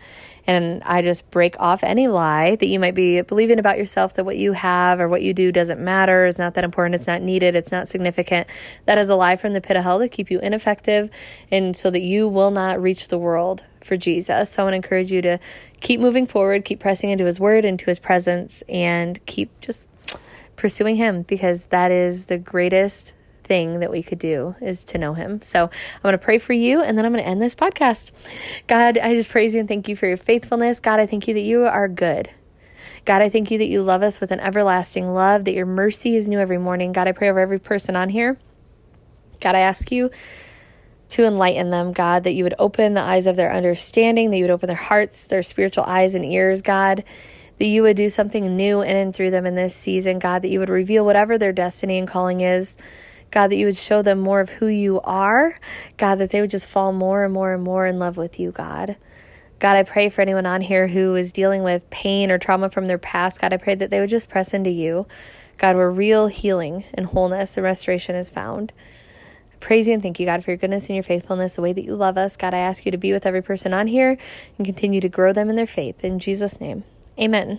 and 0.48 0.82
I 0.84 1.02
just 1.02 1.30
break 1.30 1.60
off 1.60 1.84
any 1.84 2.08
lie 2.08 2.56
that 2.56 2.66
you 2.66 2.80
might 2.80 2.94
be 2.94 3.20
believing 3.20 3.58
about 3.58 3.76
yourself 3.76 4.14
that 4.14 4.24
what 4.24 4.38
you 4.38 4.54
have 4.54 4.98
or 4.98 5.06
what 5.06 5.20
you 5.20 5.34
do 5.34 5.52
doesn't 5.52 5.78
matter, 5.78 6.24
is 6.24 6.38
not 6.38 6.54
that 6.54 6.64
important, 6.64 6.94
it's 6.94 7.06
not 7.06 7.20
needed, 7.20 7.54
it's 7.54 7.70
not 7.70 7.86
significant. 7.86 8.48
That 8.86 8.96
is 8.96 9.10
a 9.10 9.14
lie 9.14 9.36
from 9.36 9.52
the 9.52 9.60
pit 9.60 9.76
of 9.76 9.82
hell 9.82 9.98
to 9.98 10.08
keep 10.08 10.30
you 10.30 10.40
ineffective 10.40 11.10
and 11.50 11.76
so 11.76 11.90
that 11.90 12.00
you 12.00 12.26
will 12.26 12.50
not 12.50 12.80
reach 12.80 13.08
the 13.08 13.18
world 13.18 13.62
for 13.84 13.98
Jesus. 13.98 14.52
So 14.52 14.62
I 14.62 14.64
want 14.64 14.72
to 14.72 14.76
encourage 14.76 15.12
you 15.12 15.20
to 15.20 15.38
keep 15.80 16.00
moving 16.00 16.26
forward, 16.26 16.64
keep 16.64 16.80
pressing 16.80 17.10
into 17.10 17.26
his 17.26 17.38
word, 17.38 17.66
into 17.66 17.84
his 17.84 17.98
presence, 17.98 18.62
and 18.70 19.24
keep 19.26 19.60
just 19.60 19.90
pursuing 20.56 20.96
him 20.96 21.22
because 21.22 21.66
that 21.66 21.90
is 21.90 22.24
the 22.24 22.38
greatest 22.38 23.12
thing 23.48 23.80
that 23.80 23.90
we 23.90 24.02
could 24.02 24.18
do 24.18 24.54
is 24.60 24.84
to 24.84 24.98
know 24.98 25.14
him. 25.14 25.42
So 25.42 25.64
I'm 25.64 26.02
going 26.02 26.12
to 26.12 26.18
pray 26.18 26.38
for 26.38 26.52
you 26.52 26.80
and 26.82 26.96
then 26.96 27.04
I'm 27.04 27.12
going 27.12 27.24
to 27.24 27.28
end 27.28 27.42
this 27.42 27.56
podcast. 27.56 28.12
God, 28.66 28.98
I 28.98 29.14
just 29.14 29.30
praise 29.30 29.54
you 29.54 29.60
and 29.60 29.68
thank 29.68 29.88
you 29.88 29.96
for 29.96 30.06
your 30.06 30.16
faithfulness. 30.16 30.78
God, 30.78 31.00
I 31.00 31.06
thank 31.06 31.26
you 31.26 31.34
that 31.34 31.40
you 31.40 31.64
are 31.64 31.88
good. 31.88 32.30
God, 33.04 33.22
I 33.22 33.30
thank 33.30 33.50
you 33.50 33.58
that 33.58 33.68
you 33.68 33.82
love 33.82 34.02
us 34.02 34.20
with 34.20 34.30
an 34.30 34.40
everlasting 34.40 35.12
love, 35.12 35.44
that 35.46 35.54
your 35.54 35.66
mercy 35.66 36.14
is 36.14 36.28
new 36.28 36.38
every 36.38 36.58
morning. 36.58 36.92
God, 36.92 37.08
I 37.08 37.12
pray 37.12 37.30
over 37.30 37.40
every 37.40 37.58
person 37.58 37.96
on 37.96 38.10
here. 38.10 38.38
God, 39.40 39.54
I 39.54 39.60
ask 39.60 39.90
you 39.90 40.10
to 41.08 41.24
enlighten 41.24 41.70
them, 41.70 41.92
God, 41.92 42.24
that 42.24 42.34
you 42.34 42.44
would 42.44 42.54
open 42.58 42.92
the 42.92 43.00
eyes 43.00 43.26
of 43.26 43.36
their 43.36 43.52
understanding, 43.52 44.30
that 44.30 44.36
you 44.36 44.44
would 44.44 44.50
open 44.50 44.66
their 44.66 44.76
hearts, 44.76 45.26
their 45.26 45.42
spiritual 45.42 45.84
eyes 45.84 46.14
and 46.14 46.24
ears, 46.24 46.60
God, 46.60 47.02
that 47.58 47.66
you 47.66 47.82
would 47.82 47.96
do 47.96 48.08
something 48.08 48.56
new 48.56 48.82
in 48.82 48.94
and 48.94 49.14
through 49.14 49.30
them 49.30 49.46
in 49.46 49.54
this 49.54 49.74
season, 49.74 50.18
God, 50.18 50.42
that 50.42 50.48
you 50.48 50.60
would 50.60 50.68
reveal 50.68 51.04
whatever 51.04 51.38
their 51.38 51.52
destiny 51.52 51.98
and 51.98 52.06
calling 52.06 52.40
is. 52.42 52.76
God, 53.30 53.48
that 53.48 53.56
you 53.56 53.66
would 53.66 53.76
show 53.76 54.02
them 54.02 54.20
more 54.20 54.40
of 54.40 54.50
who 54.50 54.66
you 54.66 55.00
are. 55.02 55.58
God, 55.96 56.16
that 56.16 56.30
they 56.30 56.40
would 56.40 56.50
just 56.50 56.68
fall 56.68 56.92
more 56.92 57.24
and 57.24 57.32
more 57.32 57.52
and 57.52 57.62
more 57.62 57.86
in 57.86 57.98
love 57.98 58.16
with 58.16 58.40
you, 58.40 58.50
God. 58.50 58.96
God, 59.58 59.76
I 59.76 59.82
pray 59.82 60.08
for 60.08 60.22
anyone 60.22 60.46
on 60.46 60.60
here 60.60 60.88
who 60.88 61.16
is 61.16 61.32
dealing 61.32 61.62
with 61.62 61.90
pain 61.90 62.30
or 62.30 62.38
trauma 62.38 62.70
from 62.70 62.86
their 62.86 62.98
past. 62.98 63.40
God, 63.40 63.52
I 63.52 63.56
pray 63.56 63.74
that 63.74 63.90
they 63.90 64.00
would 64.00 64.08
just 64.08 64.28
press 64.28 64.54
into 64.54 64.70
you. 64.70 65.06
God, 65.56 65.74
where 65.74 65.90
real 65.90 66.28
healing 66.28 66.84
and 66.94 67.06
wholeness 67.06 67.56
and 67.56 67.64
restoration 67.64 68.14
is 68.14 68.30
found. 68.30 68.72
I 69.52 69.56
praise 69.56 69.88
you 69.88 69.94
and 69.94 70.02
thank 70.02 70.20
you, 70.20 70.26
God, 70.26 70.44
for 70.44 70.52
your 70.52 70.58
goodness 70.58 70.86
and 70.86 70.94
your 70.94 71.02
faithfulness, 71.02 71.56
the 71.56 71.62
way 71.62 71.72
that 71.72 71.84
you 71.84 71.96
love 71.96 72.16
us. 72.16 72.36
God, 72.36 72.54
I 72.54 72.58
ask 72.58 72.86
you 72.86 72.92
to 72.92 72.98
be 72.98 73.12
with 73.12 73.26
every 73.26 73.42
person 73.42 73.74
on 73.74 73.88
here 73.88 74.16
and 74.56 74.64
continue 74.64 75.00
to 75.00 75.08
grow 75.08 75.32
them 75.32 75.50
in 75.50 75.56
their 75.56 75.66
faith. 75.66 76.04
In 76.04 76.20
Jesus' 76.20 76.60
name, 76.60 76.84
amen. 77.18 77.58